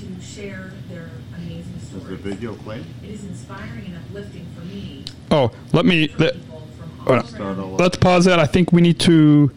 to 0.00 0.20
share 0.24 0.72
their 0.90 1.10
amazing 1.36 1.74
Is 1.76 1.90
the 1.90 2.00
stories. 2.00 2.20
video 2.20 2.54
playing? 2.56 2.84
It 3.02 3.10
is 3.10 3.24
inspiring 3.24 3.86
and 3.86 3.96
uplifting 3.96 4.46
for 4.54 4.64
me. 4.66 5.04
Oh, 5.30 5.50
let 5.72 5.86
me. 5.86 6.08
Let, 6.18 6.34
people 6.34 6.57
from 6.57 6.57
all 7.08 7.16
no. 7.16 7.22
Start 7.22 7.40
around. 7.40 7.60
all 7.60 7.76
let's 7.76 7.96
pause 7.96 8.24
that. 8.26 8.38
I 8.38 8.46
think 8.46 8.72
we 8.72 8.80
need 8.80 8.98
to. 9.00 9.50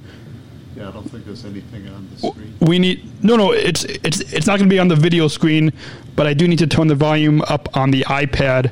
Yeah, 0.76 0.90
I 0.90 0.92
don't 0.92 1.10
think 1.10 1.26
there's 1.26 1.46
anything 1.46 1.88
on 1.90 2.10
the 2.10 2.30
screen. 2.30 2.56
We 2.60 2.80
need 2.80 3.24
no, 3.24 3.36
no. 3.36 3.52
It's 3.52 3.84
it's 3.84 4.20
it's 4.34 4.48
not 4.48 4.58
going 4.58 4.70
to 4.70 4.74
be 4.74 4.80
on 4.80 4.88
the 4.88 4.96
video 4.96 5.28
screen, 5.28 5.74
but 6.16 6.28
I 6.28 6.34
do 6.34 6.48
need 6.48 6.60
to 6.60 6.68
turn 6.68 6.88
the 6.88 6.96
volume 6.96 7.42
up 7.44 7.76
on 7.76 7.92
the 7.92 8.04
iPad 8.04 8.72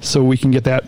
so 0.00 0.22
we 0.22 0.36
can 0.36 0.50
get 0.50 0.64
that 0.64 0.84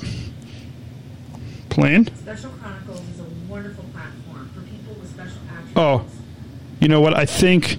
playing. 1.70 2.06
Special 2.14 2.50
Chronicles 2.50 3.00
is 3.00 3.20
a 3.20 3.24
wonderful 3.48 3.84
platform 3.92 4.50
for 4.54 4.60
people 4.60 4.94
with 5.00 5.10
special 5.10 5.38
attributes. 5.50 5.72
Oh, 5.76 6.04
you 6.80 6.88
know 6.88 7.00
what? 7.00 7.14
I 7.14 7.24
think 7.24 7.78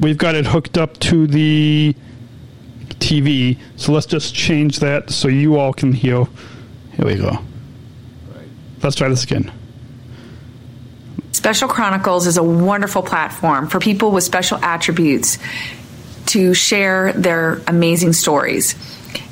we've 0.00 0.18
got 0.18 0.34
it 0.34 0.46
hooked 0.46 0.78
up 0.78 0.98
to 1.00 1.26
the 1.26 1.94
TV. 3.00 3.58
So 3.76 3.92
let's 3.92 4.06
just 4.06 4.34
change 4.34 4.78
that 4.78 5.10
so 5.10 5.28
you 5.28 5.58
all 5.58 5.72
can 5.72 5.92
hear. 5.92 6.26
Here 6.96 7.06
we 7.06 7.16
go. 7.16 7.38
Right. 8.82 8.88
Let's 8.88 8.96
try 8.96 9.08
this 9.08 9.22
again. 9.22 9.52
Special 11.30 11.68
Chronicles 11.68 12.26
is 12.26 12.36
a 12.36 12.42
wonderful 12.42 13.02
platform 13.02 13.68
for 13.68 13.78
people 13.78 14.10
with 14.10 14.24
special 14.24 14.58
attributes 14.58 15.38
to 16.26 16.52
share 16.54 17.12
their 17.12 17.60
amazing 17.66 18.12
stories. 18.12 18.74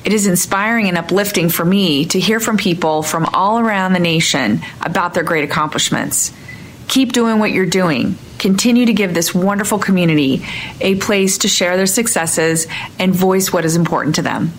It 0.04 0.12
is 0.12 0.26
inspiring 0.26 0.88
and 0.88 0.96
uplifting 0.96 1.48
for 1.48 1.64
me 1.64 2.06
to 2.06 2.20
hear 2.20 2.40
from 2.40 2.56
people 2.56 3.02
from 3.02 3.26
all 3.26 3.58
around 3.58 3.92
the 3.92 3.98
nation 3.98 4.60
about 4.80 5.14
their 5.14 5.24
great 5.24 5.44
accomplishments. 5.44 6.32
Keep 6.88 7.12
doing 7.12 7.38
what 7.38 7.50
you're 7.50 7.66
doing. 7.66 8.16
Continue 8.38 8.86
to 8.86 8.92
give 8.92 9.14
this 9.14 9.34
wonderful 9.34 9.78
community 9.78 10.44
a 10.80 10.96
place 10.96 11.38
to 11.38 11.48
share 11.48 11.76
their 11.76 11.86
successes 11.86 12.66
and 12.98 13.14
voice 13.14 13.52
what 13.52 13.64
is 13.64 13.76
important 13.76 14.16
to 14.16 14.22
them. 14.22 14.52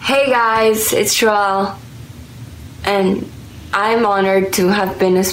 Hey 0.00 0.30
guys, 0.30 0.92
it's 0.92 1.14
Joelle, 1.18 1.76
and 2.84 3.30
I'm 3.76 4.06
honored 4.06 4.54
to 4.54 4.68
have 4.68 4.98
been 4.98 5.18
a 5.18 5.24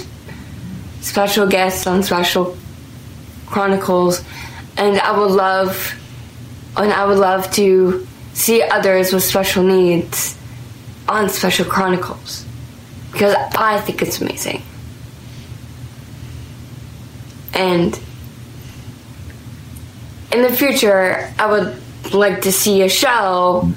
special 0.99 1.47
guest 1.47 1.87
on 1.87 2.03
Special 2.03 2.57
Chronicles, 3.45 4.21
and 4.75 4.99
I 4.99 5.17
would 5.17 5.31
love, 5.31 5.95
and 6.75 6.91
I 6.91 7.05
would 7.05 7.19
love 7.19 7.49
to 7.53 8.05
see 8.33 8.61
others 8.61 9.13
with 9.13 9.23
special 9.23 9.63
needs 9.63 10.37
on 11.07 11.29
Special 11.29 11.63
Chronicles 11.63 12.45
because 13.13 13.33
I 13.33 13.79
think 13.79 14.01
it's 14.01 14.19
amazing. 14.19 14.61
And 17.53 17.97
in 20.33 20.41
the 20.41 20.51
future, 20.51 21.33
I 21.39 21.45
would 21.49 22.13
like 22.13 22.41
to 22.41 22.51
see 22.51 22.81
a 22.81 22.89
show 22.89 23.71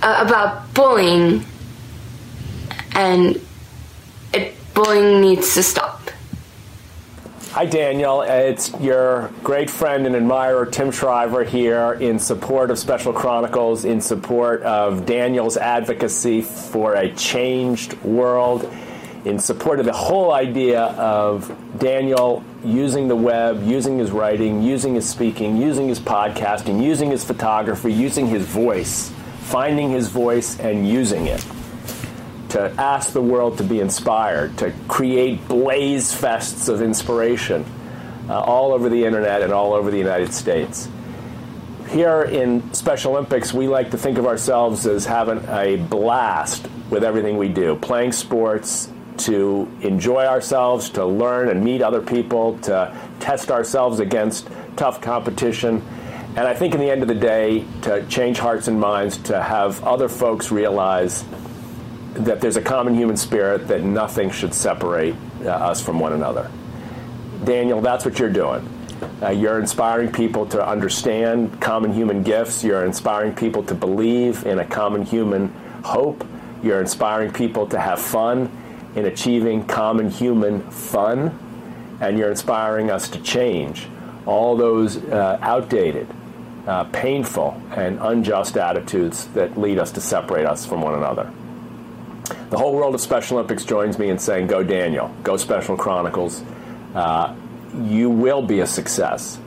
uh, 0.00 0.24
about 0.26 0.72
bullying, 0.72 1.44
and 2.98 3.40
it, 4.34 4.56
bullying 4.74 5.20
needs 5.20 5.54
to 5.54 5.62
stop. 5.62 6.10
Hi, 7.52 7.64
Daniel. 7.64 8.22
It's 8.22 8.72
your 8.80 9.30
great 9.44 9.70
friend 9.70 10.04
and 10.04 10.16
admirer, 10.16 10.66
Tim 10.66 10.90
Shriver, 10.90 11.44
here 11.44 11.92
in 11.92 12.18
support 12.18 12.72
of 12.72 12.78
Special 12.78 13.12
Chronicles, 13.12 13.84
in 13.84 14.00
support 14.00 14.62
of 14.62 15.06
Daniel's 15.06 15.56
advocacy 15.56 16.42
for 16.42 16.96
a 16.96 17.12
changed 17.14 17.94
world, 18.02 18.68
in 19.24 19.38
support 19.38 19.78
of 19.78 19.86
the 19.86 19.92
whole 19.92 20.32
idea 20.32 20.82
of 20.82 21.56
Daniel 21.78 22.42
using 22.64 23.06
the 23.06 23.16
web, 23.16 23.62
using 23.64 23.98
his 23.98 24.10
writing, 24.10 24.60
using 24.60 24.96
his 24.96 25.08
speaking, 25.08 25.56
using 25.56 25.88
his 25.88 26.00
podcasting, 26.00 26.82
using 26.82 27.12
his 27.12 27.24
photography, 27.24 27.92
using 27.92 28.26
his 28.26 28.44
voice, 28.44 29.12
finding 29.42 29.90
his 29.90 30.08
voice 30.08 30.58
and 30.58 30.88
using 30.88 31.28
it 31.28 31.44
to 32.50 32.72
ask 32.78 33.12
the 33.12 33.22
world 33.22 33.58
to 33.58 33.64
be 33.64 33.80
inspired, 33.80 34.56
to 34.58 34.72
create 34.86 35.46
blaze 35.48 36.12
fests 36.12 36.68
of 36.68 36.80
inspiration 36.80 37.64
uh, 38.28 38.40
all 38.40 38.72
over 38.72 38.88
the 38.88 39.04
internet 39.04 39.42
and 39.42 39.52
all 39.52 39.74
over 39.74 39.90
the 39.90 39.98
United 39.98 40.32
States. 40.32 40.88
Here 41.88 42.22
in 42.22 42.74
Special 42.74 43.12
Olympics, 43.12 43.52
we 43.52 43.66
like 43.66 43.90
to 43.92 43.98
think 43.98 44.18
of 44.18 44.26
ourselves 44.26 44.86
as 44.86 45.06
having 45.06 45.42
a 45.48 45.76
blast 45.76 46.68
with 46.90 47.02
everything 47.02 47.38
we 47.38 47.48
do, 47.48 47.76
playing 47.76 48.12
sports, 48.12 48.90
to 49.18 49.68
enjoy 49.80 50.24
ourselves, 50.24 50.90
to 50.90 51.04
learn 51.04 51.48
and 51.48 51.64
meet 51.64 51.82
other 51.82 52.00
people, 52.00 52.58
to 52.58 52.94
test 53.20 53.50
ourselves 53.50 54.00
against 54.00 54.48
tough 54.76 55.00
competition. 55.00 55.82
And 56.36 56.46
I 56.46 56.54
think 56.54 56.74
in 56.74 56.80
the 56.80 56.90
end 56.90 57.02
of 57.02 57.08
the 57.08 57.14
day, 57.14 57.64
to 57.82 58.06
change 58.06 58.38
hearts 58.38 58.68
and 58.68 58.78
minds, 58.78 59.16
to 59.24 59.42
have 59.42 59.82
other 59.82 60.08
folks 60.08 60.52
realize 60.52 61.24
that 62.18 62.40
there's 62.40 62.56
a 62.56 62.62
common 62.62 62.94
human 62.94 63.16
spirit 63.16 63.68
that 63.68 63.82
nothing 63.82 64.30
should 64.30 64.52
separate 64.52 65.14
uh, 65.42 65.48
us 65.48 65.80
from 65.80 66.00
one 66.00 66.12
another. 66.12 66.50
Daniel, 67.44 67.80
that's 67.80 68.04
what 68.04 68.18
you're 68.18 68.32
doing. 68.32 68.66
Uh, 69.22 69.30
you're 69.30 69.60
inspiring 69.60 70.10
people 70.10 70.46
to 70.46 70.66
understand 70.66 71.60
common 71.60 71.92
human 71.92 72.22
gifts. 72.22 72.64
You're 72.64 72.84
inspiring 72.84 73.34
people 73.34 73.62
to 73.64 73.74
believe 73.74 74.44
in 74.44 74.58
a 74.58 74.64
common 74.64 75.04
human 75.04 75.48
hope. 75.84 76.26
You're 76.62 76.80
inspiring 76.80 77.32
people 77.32 77.66
to 77.68 77.78
have 77.78 78.00
fun 78.00 78.50
in 78.96 79.06
achieving 79.06 79.64
common 79.66 80.10
human 80.10 80.68
fun. 80.70 81.38
And 82.00 82.18
you're 82.18 82.30
inspiring 82.30 82.90
us 82.90 83.08
to 83.10 83.20
change 83.22 83.88
all 84.26 84.56
those 84.56 84.96
uh, 84.96 85.38
outdated, 85.40 86.08
uh, 86.66 86.84
painful, 86.84 87.60
and 87.76 87.98
unjust 88.00 88.56
attitudes 88.56 89.26
that 89.28 89.56
lead 89.58 89.78
us 89.78 89.92
to 89.92 90.00
separate 90.00 90.46
us 90.46 90.66
from 90.66 90.82
one 90.82 90.94
another. 90.94 91.32
The 92.50 92.58
whole 92.58 92.74
world 92.74 92.94
of 92.94 93.00
Special 93.00 93.38
Olympics 93.38 93.64
joins 93.64 93.98
me 93.98 94.10
in 94.10 94.18
saying, 94.18 94.46
Go 94.46 94.62
Daniel, 94.62 95.14
go 95.22 95.36
Special 95.36 95.76
Chronicles. 95.76 96.42
Uh, 96.94 97.34
you 97.82 98.10
will 98.10 98.42
be 98.42 98.60
a 98.60 98.66
success. 98.66 99.38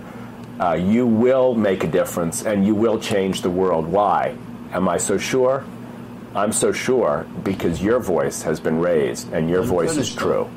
Uh, 0.60 0.74
you 0.74 1.08
will 1.08 1.56
make 1.56 1.84
a 1.84 1.88
difference 1.88 2.46
and 2.46 2.66
you 2.66 2.76
will 2.76 3.00
change 3.00 3.42
the 3.42 3.50
world. 3.50 3.88
Why? 3.88 4.36
Am 4.72 4.88
I 4.88 4.98
so 4.98 5.18
sure? 5.18 5.64
I'm 6.36 6.52
so 6.52 6.72
sure 6.72 7.26
because 7.44 7.82
your 7.82 8.00
voice 8.00 8.44
has 8.44 8.60
been 8.60 8.80
raised 8.80 9.34
and 9.34 9.50
your 9.50 9.64
voice 9.64 9.98
is 9.98 10.14
true. 10.14 10.50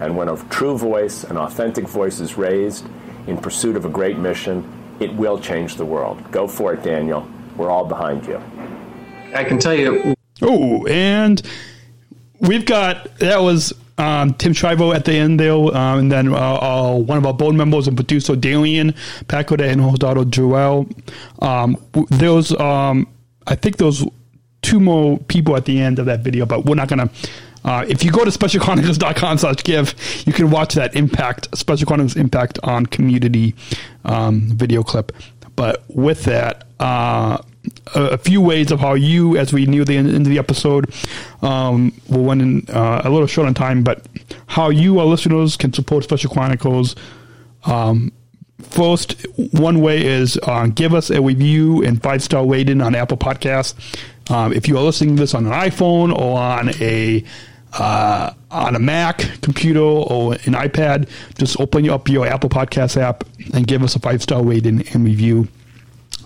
And 0.00 0.16
when 0.16 0.28
a 0.28 0.36
true 0.48 0.78
voice, 0.78 1.24
an 1.24 1.36
authentic 1.36 1.88
voice 1.88 2.20
is 2.20 2.36
raised 2.36 2.86
in 3.26 3.36
pursuit 3.36 3.74
of 3.74 3.84
a 3.84 3.88
great 3.88 4.16
mission, 4.16 4.64
it 5.00 5.12
will 5.14 5.38
change 5.38 5.76
the 5.76 5.84
world. 5.84 6.30
Go 6.30 6.46
for 6.46 6.72
it, 6.74 6.82
Daniel. 6.82 7.28
We're 7.56 7.70
all 7.70 7.84
behind 7.84 8.26
you. 8.26 8.40
I 9.34 9.44
can 9.44 9.58
tell 9.58 9.74
you 9.74 10.14
Oh, 10.42 10.86
and 10.86 11.42
we've 12.40 12.64
got 12.64 13.18
that 13.18 13.40
was 13.40 13.72
um, 13.98 14.34
Tim 14.34 14.52
Shriver 14.52 14.94
at 14.94 15.04
the 15.04 15.14
end 15.14 15.40
there, 15.40 15.52
um, 15.52 15.98
and 15.98 16.12
then 16.12 16.32
uh, 16.32 16.36
uh, 16.36 16.94
one 16.96 17.18
of 17.18 17.26
our 17.26 17.34
board 17.34 17.56
members 17.56 17.88
and 17.88 17.96
producer 17.96 18.34
Dalian 18.34 18.96
Pacoda 19.26 19.68
and 19.68 19.98
daughter 19.98 20.22
Joelle. 20.22 20.90
Um, 21.42 21.76
was, 21.92 22.52
um, 22.60 23.08
I 23.46 23.56
think, 23.56 23.80
was 23.80 24.06
two 24.62 24.80
more 24.80 25.18
people 25.18 25.56
at 25.56 25.64
the 25.64 25.80
end 25.80 25.98
of 25.98 26.06
that 26.06 26.20
video, 26.20 26.46
but 26.46 26.64
we're 26.64 26.76
not 26.76 26.88
gonna. 26.88 27.10
Uh, 27.64 27.84
if 27.88 28.04
you 28.04 28.10
go 28.12 28.24
to 28.24 28.30
specialchronicles.com 28.30 29.38
slash 29.38 29.64
give, 29.64 29.94
you 30.24 30.32
can 30.32 30.48
watch 30.48 30.74
that 30.74 30.94
impact, 30.94 31.48
Special 31.58 31.86
Chronicles 31.86 32.16
impact 32.16 32.58
on 32.62 32.86
community 32.86 33.54
um, 34.04 34.42
video 34.52 34.84
clip. 34.84 35.12
But 35.56 35.84
with 35.88 36.22
that, 36.24 36.68
uh, 36.78 37.38
a, 37.94 38.02
a 38.02 38.18
few 38.18 38.40
ways 38.40 38.70
of 38.70 38.80
how 38.80 38.94
you, 38.94 39.36
as 39.36 39.52
we 39.52 39.66
near 39.66 39.84
the 39.84 39.96
end, 39.96 40.08
end 40.08 40.26
of 40.26 40.30
the 40.30 40.38
episode, 40.38 40.92
um, 41.42 41.92
in 42.10 42.66
uh, 42.70 43.02
a 43.04 43.10
little 43.10 43.26
short 43.26 43.46
on 43.46 43.54
time, 43.54 43.82
but 43.82 44.06
how 44.46 44.70
you, 44.70 44.98
our 44.98 45.06
listeners, 45.06 45.56
can 45.56 45.72
support 45.72 46.04
Special 46.04 46.30
Chronicles. 46.30 46.96
Um, 47.64 48.12
first, 48.60 49.26
one 49.52 49.80
way 49.80 50.04
is 50.04 50.38
uh, 50.44 50.66
give 50.66 50.94
us 50.94 51.10
a 51.10 51.20
review 51.20 51.82
and 51.82 52.02
five 52.02 52.22
star 52.22 52.46
rating 52.46 52.80
on 52.80 52.94
Apple 52.94 53.16
Podcasts. 53.16 53.74
Um, 54.30 54.52
if 54.52 54.68
you 54.68 54.76
are 54.76 54.82
listening 54.82 55.16
to 55.16 55.20
this 55.20 55.34
on 55.34 55.46
an 55.46 55.52
iPhone 55.52 56.14
or 56.16 56.38
on 56.38 56.70
a 56.80 57.24
uh, 57.72 58.32
on 58.50 58.74
a 58.74 58.78
Mac 58.78 59.18
computer 59.42 59.80
or 59.80 60.32
an 60.32 60.54
iPad, 60.54 61.08
just 61.36 61.58
open 61.60 61.88
up 61.90 62.08
your 62.08 62.26
Apple 62.26 62.48
Podcast 62.48 62.96
app 63.00 63.24
and 63.54 63.66
give 63.66 63.82
us 63.82 63.94
a 63.94 63.98
five 63.98 64.22
star 64.22 64.42
rating 64.42 64.86
and 64.88 65.04
review. 65.04 65.48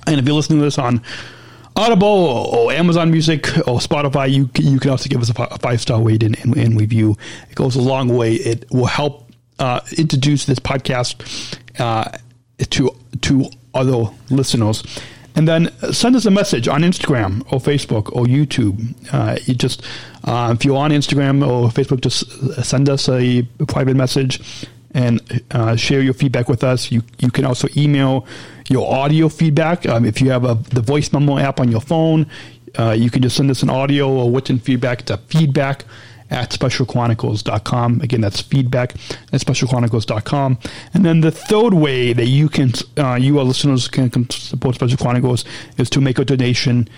And 0.06 0.18
if 0.18 0.26
you're 0.26 0.34
listening 0.34 0.58
to 0.60 0.64
this 0.64 0.78
on 0.78 1.02
Audible 1.76 2.06
or, 2.06 2.72
Amazon 2.72 3.10
Music 3.10 3.46
or 3.66 3.78
Spotify, 3.78 4.30
you 4.30 4.50
you 4.58 4.78
can 4.78 4.90
also 4.90 5.08
give 5.08 5.20
us 5.22 5.30
a, 5.30 5.58
five 5.58 5.80
star 5.80 6.02
rating 6.02 6.34
and, 6.42 6.56
and, 6.56 6.78
review. 6.78 7.16
It 7.50 7.54
goes 7.54 7.76
a 7.76 7.80
long 7.80 8.08
way. 8.08 8.34
It 8.34 8.66
will 8.70 8.86
help 8.86 9.30
uh, 9.58 9.80
introduce 9.96 10.44
this 10.44 10.58
podcast 10.58 11.58
uh, 11.78 12.10
to 12.58 12.90
to 13.22 13.50
other 13.74 14.04
listeners. 14.30 14.82
And 15.34 15.48
then 15.48 15.70
send 15.92 16.14
us 16.14 16.26
a 16.26 16.30
message 16.30 16.68
on 16.68 16.82
Instagram 16.82 17.40
or 17.50 17.58
Facebook 17.58 18.14
or 18.14 18.26
YouTube. 18.26 18.94
Uh, 19.10 19.38
you 19.46 19.54
just 19.54 19.82
uh, 20.24 20.54
if 20.54 20.64
you're 20.64 20.76
on 20.76 20.90
Instagram 20.90 21.46
or 21.46 21.70
Facebook, 21.70 22.02
just 22.02 22.30
send 22.64 22.90
us 22.90 23.08
a 23.08 23.42
private 23.66 23.96
message 23.96 24.66
and 24.94 25.42
uh, 25.50 25.76
share 25.76 26.00
your 26.00 26.14
feedback 26.14 26.48
with 26.48 26.64
us. 26.64 26.90
You 26.90 27.02
you 27.18 27.30
can 27.30 27.44
also 27.44 27.68
email 27.76 28.26
your 28.68 28.92
audio 28.92 29.28
feedback. 29.28 29.86
Um, 29.86 30.04
if 30.04 30.20
you 30.20 30.30
have 30.30 30.44
a, 30.44 30.54
the 30.54 30.82
voice 30.82 31.12
memo 31.12 31.38
app 31.38 31.60
on 31.60 31.70
your 31.70 31.80
phone, 31.80 32.26
uh, 32.78 32.92
you 32.92 33.10
can 33.10 33.22
just 33.22 33.36
send 33.36 33.50
us 33.50 33.62
an 33.62 33.70
audio 33.70 34.08
or 34.10 34.30
written 34.30 34.58
feedback 34.58 35.02
to 35.02 35.16
feedback 35.16 35.84
at 36.32 36.50
specialchronicles.com. 36.50 38.00
Again, 38.00 38.22
that's 38.22 38.40
feedback 38.40 38.94
at 39.32 39.40
specialchronicles.com. 39.40 40.58
And 40.94 41.04
then 41.04 41.20
the 41.20 41.30
third 41.30 41.74
way 41.74 42.14
that 42.14 42.26
you 42.26 42.48
can, 42.48 42.72
uh, 42.96 43.16
you, 43.16 43.38
our 43.38 43.44
listeners, 43.44 43.86
can, 43.86 44.08
can, 44.08 44.28
support 44.30 44.74
Special 44.76 44.96
Chronicles 44.96 45.44
is 45.76 45.90
to 45.90 46.00
make 46.00 46.18
a 46.18 46.24
donation 46.24 46.88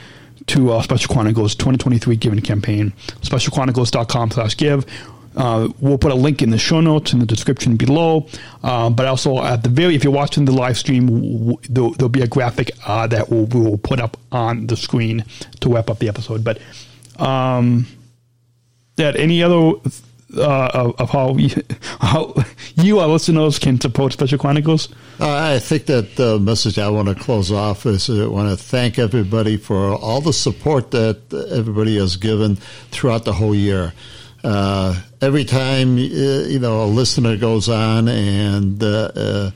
to 0.47 0.73
uh, 0.73 0.83
Special 0.83 1.13
Chronicles 1.13 1.57
2023 1.57 2.17
Giving 2.17 2.41
Campaign. 2.41 2.93
Specialchronicles.com 3.23 4.31
slash 4.31 4.57
give 4.57 4.87
uh, 5.37 5.69
we'll 5.81 5.99
put 5.99 6.13
a 6.13 6.15
link 6.15 6.43
in 6.43 6.51
the 6.51 6.59
show 6.59 6.81
notes 6.81 7.13
in 7.13 7.19
the 7.19 7.27
description 7.27 7.77
below. 7.77 8.27
Uh, 8.63 8.91
but 8.91 9.07
also 9.07 9.43
at 9.43 9.63
the 9.63 9.69
very, 9.69 9.95
if 9.95 10.05
you're 10.05 10.13
watching 10.13 10.45
the 10.45 10.53
live 10.53 10.79
stream, 10.79 11.07
w- 11.07 11.59
there'll, 11.69 11.91
there'll, 11.93 12.09
be 12.09 12.23
a 12.23 12.27
graphic 12.27 12.71
uh, 12.87 13.07
that 13.07 13.29
we'll, 13.31 13.47
we 13.47 13.61
will 13.61 13.79
put 13.79 14.01
up 14.01 14.17
on 14.33 14.67
the 14.67 14.77
screen 14.77 15.25
to 15.61 15.73
wrap 15.73 15.91
up 15.91 15.99
the 15.99 16.09
episode. 16.09 16.45
But 16.45 16.59
um, 17.19 17.87
that 18.97 19.17
any 19.17 19.43
other 19.43 19.73
uh, 20.37 20.71
of, 20.75 21.01
of, 21.01 21.11
how, 21.11 21.37
how 22.01 22.35
you, 22.77 22.99
our 22.99 23.09
listeners, 23.09 23.59
can 23.59 23.81
support 23.81 24.13
Special 24.13 24.39
Chronicles? 24.39 24.89
Uh, 25.21 25.55
I 25.55 25.59
think 25.59 25.87
that 25.87 26.17
the 26.17 26.39
message 26.39 26.79
I 26.79 26.89
want 26.89 27.09
to 27.09 27.15
close 27.15 27.53
off 27.53 27.87
is 27.87 28.09
I 28.11 28.27
want 28.27 28.57
to 28.57 28.63
thank 28.63 28.99
everybody 28.99 29.57
for 29.57 29.95
all 29.95 30.21
the 30.21 30.33
support 30.33 30.91
that 30.93 31.21
everybody 31.53 31.97
has 31.99 32.17
given 32.17 32.57
throughout 32.91 33.25
the 33.25 33.33
whole 33.33 33.55
year. 33.55 33.93
Uh, 34.45 34.95
every 35.23 35.45
time 35.45 35.97
uh, 35.97 35.99
you 35.99 36.59
know 36.59 36.85
a 36.85 36.85
listener 36.85 37.35
goes 37.35 37.71
on 37.71 38.09
and 38.09 38.83
uh, 38.83 39.11
uh, 39.17 39.51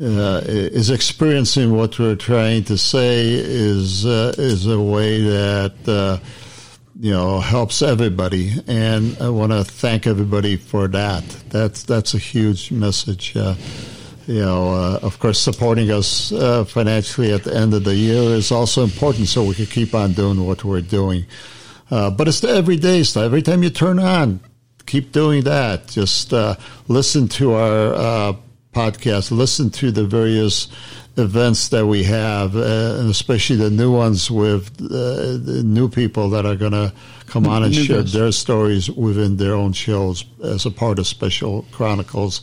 uh, 0.00 0.40
is 0.46 0.90
experiencing 0.90 1.76
what 1.76 1.98
we're 1.98 2.14
trying 2.14 2.62
to 2.62 2.78
say 2.78 3.30
is 3.30 4.04
is 4.04 4.64
a 4.68 4.80
way 4.80 5.22
that 5.22 6.20
you 7.00 7.10
know 7.10 7.40
helps 7.40 7.82
everybody, 7.82 8.52
and 8.68 9.16
I 9.20 9.28
want 9.30 9.50
to 9.50 9.64
thank 9.64 10.06
everybody 10.06 10.56
for 10.56 10.86
that. 10.86 11.24
That's 11.50 11.82
that's 11.82 12.14
a 12.14 12.18
huge 12.18 12.70
message. 12.70 13.34
you 13.34 14.40
know, 14.40 14.72
uh, 14.72 15.00
of 15.02 15.18
course, 15.18 15.40
supporting 15.40 15.90
us 15.90 16.30
uh, 16.30 16.64
financially 16.64 17.32
at 17.32 17.42
the 17.42 17.56
end 17.56 17.74
of 17.74 17.82
the 17.82 17.96
year 17.96 18.36
is 18.36 18.52
also 18.52 18.84
important 18.84 19.26
so 19.26 19.42
we 19.42 19.54
can 19.54 19.66
keep 19.66 19.94
on 19.94 20.12
doing 20.12 20.46
what 20.46 20.62
we're 20.62 20.80
doing. 20.80 21.26
Uh, 21.90 22.10
but 22.10 22.28
it's 22.28 22.40
the 22.40 22.48
everyday 22.48 23.02
stuff. 23.02 23.24
Every 23.24 23.42
time 23.42 23.62
you 23.62 23.70
turn 23.70 23.98
on, 23.98 24.40
keep 24.86 25.12
doing 25.12 25.44
that. 25.44 25.88
Just 25.88 26.32
uh, 26.32 26.56
listen 26.88 27.28
to 27.28 27.54
our 27.54 27.94
uh, 27.94 28.32
podcast, 28.72 29.30
listen 29.30 29.70
to 29.70 29.90
the 29.90 30.04
various 30.04 30.68
events 31.16 31.68
that 31.70 31.86
we 31.86 32.04
have, 32.04 32.56
uh, 32.56 32.96
and 32.98 33.10
especially 33.10 33.56
the 33.56 33.70
new 33.70 33.92
ones 33.92 34.30
with 34.30 34.70
uh, 34.80 35.36
the 35.38 35.62
new 35.64 35.88
people 35.88 36.30
that 36.30 36.46
are 36.46 36.56
going 36.56 36.72
to 36.72 36.92
come 37.26 37.46
on 37.46 37.64
and 37.64 37.74
share 37.74 38.02
their 38.02 38.32
stories 38.32 38.88
within 38.90 39.36
their 39.36 39.54
own 39.54 39.72
shows 39.72 40.24
as 40.42 40.64
a 40.64 40.70
part 40.70 40.98
of 40.98 41.06
Special 41.06 41.66
Chronicles. 41.72 42.40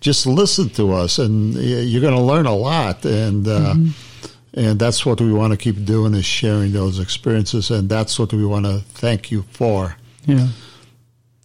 Just 0.00 0.26
listen 0.26 0.68
to 0.70 0.92
us, 0.92 1.18
and 1.18 1.54
you're 1.54 2.00
going 2.00 2.14
to 2.14 2.20
learn 2.20 2.46
a 2.46 2.54
lot. 2.54 3.04
And 3.04 3.46
uh, 3.46 3.74
mm-hmm. 3.74 4.11
And 4.54 4.78
that's 4.78 5.06
what 5.06 5.20
we 5.20 5.32
want 5.32 5.52
to 5.52 5.56
keep 5.56 5.84
doing 5.84 6.14
is 6.14 6.24
sharing 6.24 6.72
those 6.72 6.98
experiences, 6.98 7.70
and 7.70 7.88
that's 7.88 8.18
what 8.18 8.32
we 8.32 8.44
want 8.44 8.66
to 8.66 8.80
thank 8.80 9.30
you 9.30 9.42
for. 9.50 9.96
Yeah. 10.26 10.48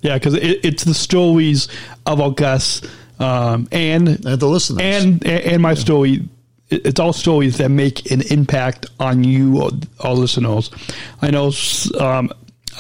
Yeah, 0.02 0.16
because 0.16 0.36
it, 0.36 0.64
it's 0.64 0.84
the 0.84 0.94
stories 0.94 1.68
of 2.06 2.22
our 2.22 2.32
guests 2.32 2.88
um, 3.20 3.68
and 3.72 4.08
and 4.26 4.40
the 4.40 4.48
listeners 4.48 4.82
and 4.82 5.26
and 5.26 5.62
my 5.62 5.72
yeah. 5.72 5.76
story. 5.76 6.30
It's 6.70 7.00
all 7.00 7.14
stories 7.14 7.58
that 7.58 7.70
make 7.70 8.12
an 8.12 8.22
impact 8.30 8.88
on 9.00 9.24
you, 9.24 9.70
our 10.02 10.14
listeners. 10.14 10.70
I 11.22 11.32
know 11.32 11.54
um, 11.98 12.30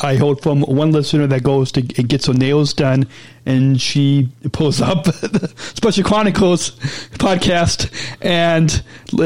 I 0.01 0.15
heard 0.15 0.41
from 0.41 0.61
one 0.61 0.91
listener 0.91 1.27
that 1.27 1.43
goes 1.43 1.71
to 1.73 1.81
get 1.81 2.25
her 2.25 2.33
nails 2.33 2.73
done, 2.73 3.07
and 3.45 3.79
she 3.81 4.29
pulls 4.51 4.81
up 4.89 5.05
the 5.05 5.51
Special 5.57 6.03
Chronicles 6.03 6.71
podcast 7.17 7.91
and 8.21 8.81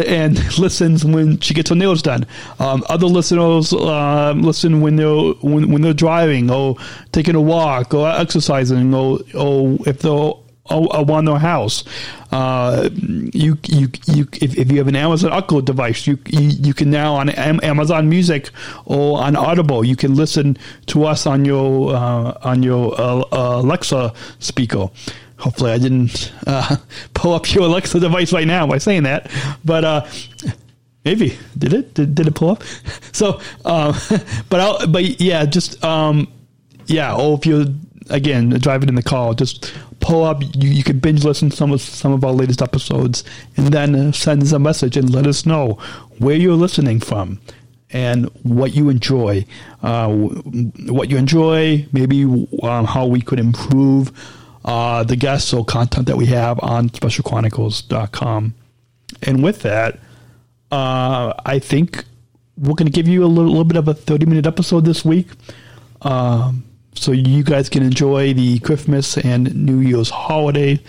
and 0.07 0.59
listens 0.59 1.03
when 1.03 1.39
she 1.39 1.53
gets 1.53 1.69
her 1.69 1.75
nails 1.75 2.01
done. 2.01 2.25
Um, 2.59 2.83
other 2.89 3.07
listeners 3.07 3.73
uh, 3.73 4.33
listen 4.35 4.81
when 4.81 4.95
they're 4.95 5.07
when, 5.41 5.71
when 5.71 5.81
they're 5.81 5.93
driving 5.93 6.49
or 6.49 6.77
taking 7.11 7.35
a 7.35 7.41
walk 7.41 7.93
or 7.93 8.09
exercising 8.09 8.93
or 8.93 9.19
or 9.33 9.77
if 9.85 9.99
they're 9.99 10.33
around 10.69 11.25
their 11.25 11.39
house. 11.39 11.83
Uh, 12.31 12.89
you, 12.93 13.57
you, 13.67 13.89
you, 14.07 14.27
if, 14.33 14.57
if, 14.57 14.71
you 14.71 14.77
have 14.77 14.87
an 14.87 14.95
Amazon 14.95 15.33
Echo 15.33 15.59
device, 15.61 16.07
you, 16.07 16.17
you, 16.27 16.49
you 16.49 16.73
can 16.73 16.89
now 16.89 17.15
on 17.15 17.29
Amazon 17.29 18.09
Music 18.09 18.49
or 18.85 19.21
on 19.21 19.35
Audible, 19.35 19.83
you 19.83 19.95
can 19.95 20.15
listen 20.15 20.57
to 20.87 21.05
us 21.05 21.25
on 21.25 21.43
your 21.43 21.93
uh, 21.93 22.37
on 22.43 22.63
your 22.63 22.99
uh, 22.99 23.25
Alexa 23.31 24.13
speaker. 24.39 24.89
Hopefully, 25.37 25.71
I 25.71 25.77
didn't 25.77 26.31
uh, 26.47 26.77
pull 27.13 27.33
up 27.33 27.51
your 27.53 27.63
Alexa 27.63 27.99
device 27.99 28.31
right 28.31 28.47
now 28.47 28.67
by 28.67 28.77
saying 28.77 29.03
that, 29.03 29.29
but 29.65 29.83
uh, 29.83 30.07
maybe 31.03 31.37
did 31.57 31.73
it? 31.73 31.93
Did, 31.95 32.15
did 32.15 32.27
it 32.27 32.35
pull 32.35 32.51
up? 32.51 32.63
So, 33.13 33.41
um, 33.65 33.93
but 34.49 34.61
I'll, 34.61 34.87
but 34.87 35.19
yeah, 35.19 35.45
just 35.45 35.83
um, 35.83 36.31
yeah. 36.85 37.13
Or 37.13 37.37
if 37.37 37.45
you're 37.45 37.65
again 38.09 38.49
driving 38.49 38.87
in 38.87 38.95
the 38.95 39.03
car, 39.03 39.33
just 39.33 39.73
pull 40.01 40.23
up. 40.23 40.41
You, 40.41 40.69
you 40.69 40.83
can 40.83 40.99
binge 40.99 41.23
listen 41.23 41.51
some 41.51 41.71
of 41.71 41.81
some 41.81 42.11
of 42.11 42.25
our 42.25 42.33
latest 42.33 42.61
episodes, 42.61 43.23
and 43.57 43.67
then 43.67 43.95
uh, 43.95 44.11
send 44.11 44.43
us 44.43 44.51
a 44.51 44.59
message 44.59 44.97
and 44.97 45.13
let 45.13 45.27
us 45.27 45.45
know 45.45 45.77
where 46.17 46.35
you're 46.35 46.55
listening 46.55 46.99
from 46.99 47.39
and 47.93 48.25
what 48.43 48.73
you 48.73 48.89
enjoy, 48.89 49.45
uh, 49.83 50.09
what 50.09 51.09
you 51.09 51.17
enjoy, 51.17 51.85
maybe 51.91 52.23
um, 52.63 52.85
how 52.85 53.05
we 53.05 53.21
could 53.21 53.39
improve 53.39 54.11
uh, 54.63 55.03
the 55.03 55.15
guests 55.15 55.53
or 55.53 55.65
content 55.65 56.05
that 56.07 56.17
we 56.17 56.25
have 56.27 56.59
on 56.61 56.89
specialchronicles.com. 56.89 58.53
And 59.23 59.43
with 59.43 59.61
that, 59.63 59.99
uh, 60.71 61.33
I 61.45 61.59
think 61.59 62.05
we're 62.57 62.75
going 62.75 62.85
to 62.85 62.91
give 62.91 63.07
you 63.07 63.23
a 63.23 63.27
little, 63.27 63.51
little, 63.51 63.65
bit 63.65 63.77
of 63.77 63.87
a 63.87 63.93
30 63.93 64.25
minute 64.25 64.45
episode 64.45 64.85
this 64.85 65.03
week. 65.03 65.27
Um, 66.01 66.63
so 66.95 67.11
you 67.11 67.43
guys 67.43 67.69
can 67.69 67.83
enjoy 67.83 68.33
the 68.33 68.59
Christmas 68.59 69.17
and 69.17 69.53
New 69.55 69.79
Year's 69.79 70.09
holiday 70.09 70.79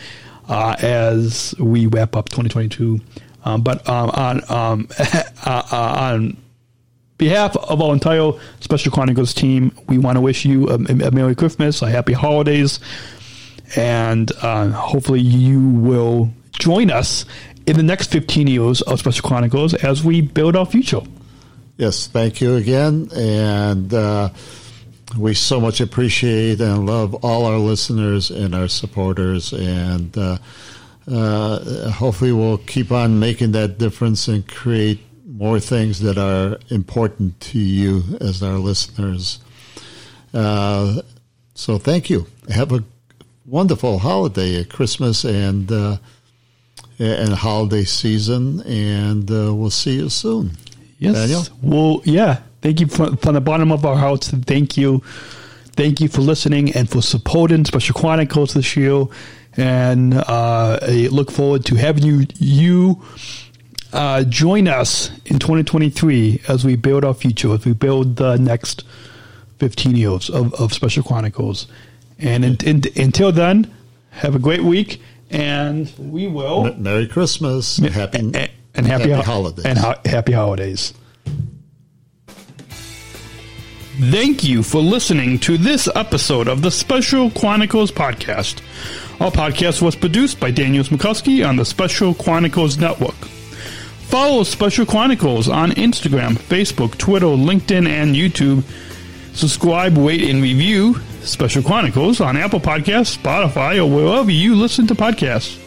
uh, 0.48 0.76
as 0.80 1.54
we 1.58 1.86
wrap 1.86 2.16
up 2.16 2.28
2022. 2.28 3.00
Um, 3.44 3.62
but 3.62 3.88
um, 3.88 4.10
on 4.10 4.50
um, 4.50 4.88
uh, 4.98 5.62
uh, 5.72 6.12
on 6.12 6.36
behalf 7.18 7.56
of 7.56 7.80
our 7.80 7.92
entire 7.92 8.32
Special 8.60 8.92
Chronicles 8.92 9.34
team, 9.34 9.72
we 9.88 9.98
want 9.98 10.16
to 10.16 10.20
wish 10.20 10.44
you 10.44 10.68
a, 10.68 10.74
a 10.74 11.10
Merry 11.10 11.34
Christmas, 11.34 11.82
a 11.82 11.90
Happy 11.90 12.12
Holidays, 12.12 12.80
and 13.76 14.30
uh, 14.42 14.68
hopefully 14.70 15.20
you 15.20 15.68
will 15.70 16.32
join 16.52 16.90
us 16.90 17.24
in 17.66 17.76
the 17.76 17.82
next 17.82 18.10
15 18.10 18.46
years 18.46 18.82
of 18.82 18.98
Special 18.98 19.26
Chronicles 19.28 19.74
as 19.74 20.04
we 20.04 20.20
build 20.20 20.56
our 20.56 20.66
future. 20.66 21.00
Yes, 21.76 22.06
thank 22.06 22.40
you 22.40 22.56
again, 22.56 23.08
and 23.14 23.92
uh, 23.92 24.28
we 25.16 25.34
so 25.34 25.60
much 25.60 25.80
appreciate 25.80 26.60
and 26.60 26.86
love 26.86 27.14
all 27.24 27.46
our 27.46 27.58
listeners 27.58 28.30
and 28.30 28.54
our 28.54 28.68
supporters, 28.68 29.52
and 29.52 30.16
uh, 30.16 30.38
uh, 31.10 31.90
hopefully 31.90 32.32
we'll 32.32 32.58
keep 32.58 32.92
on 32.92 33.18
making 33.18 33.52
that 33.52 33.78
difference 33.78 34.28
and 34.28 34.46
create 34.46 35.00
more 35.26 35.60
things 35.60 36.00
that 36.00 36.18
are 36.18 36.58
important 36.70 37.40
to 37.40 37.58
you 37.58 38.02
as 38.20 38.42
our 38.42 38.58
listeners. 38.58 39.40
Uh, 40.32 41.02
so 41.54 41.78
thank 41.78 42.08
you. 42.08 42.26
Have 42.48 42.72
a 42.72 42.84
wonderful 43.46 43.98
holiday, 43.98 44.64
Christmas 44.64 45.24
and 45.24 45.70
uh, 45.70 45.96
and 46.98 47.32
holiday 47.32 47.84
season, 47.84 48.60
and 48.62 49.30
uh, 49.30 49.54
we'll 49.54 49.70
see 49.70 49.96
you 49.96 50.08
soon. 50.08 50.52
Yes. 50.98 51.14
Daniel? 51.14 51.44
Well, 51.62 52.02
yeah. 52.04 52.42
Thank 52.62 52.80
you 52.80 52.86
from, 52.86 53.16
from 53.18 53.34
the 53.34 53.40
bottom 53.40 53.70
of 53.72 53.84
our 53.84 53.96
hearts. 53.96 54.30
Thank 54.30 54.76
you. 54.76 55.02
Thank 55.74 56.00
you 56.00 56.08
for 56.08 56.20
listening 56.20 56.72
and 56.74 56.88
for 56.88 57.02
supporting 57.02 57.64
Special 57.64 57.94
Chronicles 57.98 58.54
this 58.54 58.76
year. 58.76 59.04
And 59.56 60.14
uh, 60.14 60.78
I 60.80 61.08
look 61.10 61.30
forward 61.30 61.64
to 61.66 61.74
having 61.74 62.04
you 62.04 62.26
you 62.38 63.02
uh, 63.92 64.24
join 64.24 64.68
us 64.68 65.10
in 65.26 65.38
2023 65.38 66.42
as 66.48 66.64
we 66.64 66.76
build 66.76 67.04
our 67.04 67.14
future, 67.14 67.52
as 67.52 67.64
we 67.66 67.72
build 67.74 68.16
the 68.16 68.36
next 68.38 68.84
15 69.58 69.96
years 69.96 70.30
of, 70.30 70.54
of 70.54 70.72
Special 70.72 71.02
Chronicles. 71.02 71.66
And 72.18 72.44
in, 72.44 72.56
in, 72.64 72.82
until 72.96 73.32
then, 73.32 73.70
have 74.10 74.34
a 74.34 74.38
great 74.38 74.62
week, 74.62 75.02
and 75.30 75.92
we 75.98 76.28
will. 76.28 76.72
Merry 76.74 77.06
Christmas. 77.08 77.78
Happy, 77.78 78.18
and, 78.18 78.36
and 78.36 78.86
happy, 78.86 79.10
happy 79.10 79.10
ho- 79.12 79.22
holidays. 79.22 79.64
And 79.66 79.78
ho- 79.78 80.00
happy 80.04 80.32
holidays. 80.32 80.94
Thank 84.10 84.42
you 84.42 84.64
for 84.64 84.80
listening 84.80 85.38
to 85.40 85.56
this 85.56 85.88
episode 85.94 86.48
of 86.48 86.60
the 86.60 86.72
Special 86.72 87.30
Chronicles 87.30 87.92
podcast. 87.92 88.60
Our 89.20 89.30
podcast 89.30 89.80
was 89.80 89.94
produced 89.94 90.40
by 90.40 90.50
Daniel 90.50 90.82
Smrokowski 90.82 91.48
on 91.48 91.54
the 91.54 91.64
Special 91.64 92.12
Chronicles 92.12 92.78
Network. 92.78 93.14
Follow 93.14 94.42
Special 94.42 94.84
Chronicles 94.84 95.48
on 95.48 95.70
Instagram, 95.70 96.32
Facebook, 96.32 96.98
Twitter, 96.98 97.26
LinkedIn, 97.26 97.86
and 97.86 98.16
YouTube. 98.16 98.64
Subscribe, 99.34 99.96
rate, 99.96 100.28
and 100.28 100.42
review 100.42 100.96
Special 101.20 101.62
Chronicles 101.62 102.20
on 102.20 102.36
Apple 102.36 102.60
Podcasts, 102.60 103.16
Spotify, 103.16 103.78
or 103.78 103.86
wherever 103.88 104.32
you 104.32 104.56
listen 104.56 104.88
to 104.88 104.96
podcasts. 104.96 105.61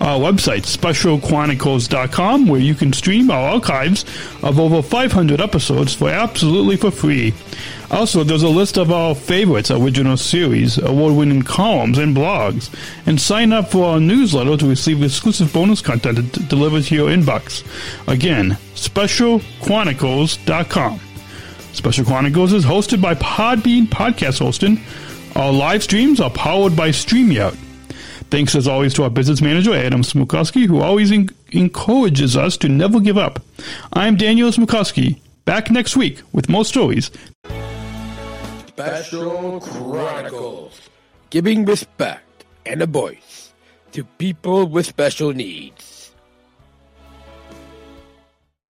Our 0.00 0.18
website, 0.18 0.62
specialchronicles.com, 0.64 2.46
where 2.46 2.60
you 2.60 2.74
can 2.74 2.94
stream 2.94 3.30
our 3.30 3.50
archives 3.54 4.04
of 4.42 4.58
over 4.58 4.80
500 4.80 5.42
episodes 5.42 5.92
for 5.94 6.08
absolutely 6.08 6.78
for 6.78 6.90
free. 6.90 7.34
Also, 7.90 8.24
there's 8.24 8.42
a 8.42 8.48
list 8.48 8.78
of 8.78 8.90
our 8.90 9.14
favorites, 9.14 9.70
original 9.70 10.16
series, 10.16 10.78
award-winning 10.78 11.42
columns, 11.42 11.98
and 11.98 12.16
blogs. 12.16 12.70
And 13.04 13.20
sign 13.20 13.52
up 13.52 13.70
for 13.70 13.84
our 13.84 14.00
newsletter 14.00 14.56
to 14.56 14.66
receive 14.68 15.02
exclusive 15.02 15.52
bonus 15.52 15.82
content 15.82 16.32
d- 16.32 16.46
delivers 16.48 16.88
to 16.88 16.94
your 16.94 17.10
inbox. 17.10 17.62
Again, 18.08 18.56
specialchronicles.com. 18.74 21.00
Special 21.72 22.04
Chronicles 22.04 22.52
is 22.54 22.64
hosted 22.64 23.02
by 23.02 23.14
Podbean 23.16 23.86
Podcast 23.86 24.38
Hosting. 24.38 24.80
Our 25.36 25.52
live 25.52 25.82
streams 25.82 26.20
are 26.20 26.30
powered 26.30 26.74
by 26.74 26.88
StreamYard. 26.88 27.56
Thanks 28.30 28.54
as 28.54 28.68
always 28.68 28.94
to 28.94 29.02
our 29.02 29.10
business 29.10 29.40
manager, 29.42 29.74
Adam 29.74 30.02
Smrokowski, 30.02 30.66
who 30.66 30.80
always 30.80 31.10
en- 31.10 31.30
encourages 31.50 32.36
us 32.36 32.56
to 32.58 32.68
never 32.68 33.00
give 33.00 33.18
up. 33.18 33.42
I'm 33.92 34.16
Daniel 34.16 34.50
Smrokowski, 34.50 35.18
back 35.44 35.68
next 35.70 35.96
week 35.96 36.22
with 36.32 36.48
more 36.48 36.64
stories. 36.64 37.10
Special 38.68 39.60
Chronicles. 39.60 40.80
Giving 41.30 41.64
respect 41.64 42.44
and 42.64 42.82
a 42.82 42.86
voice 42.86 43.52
to 43.92 44.04
people 44.04 44.66
with 44.66 44.86
special 44.86 45.32
needs. 45.32 45.89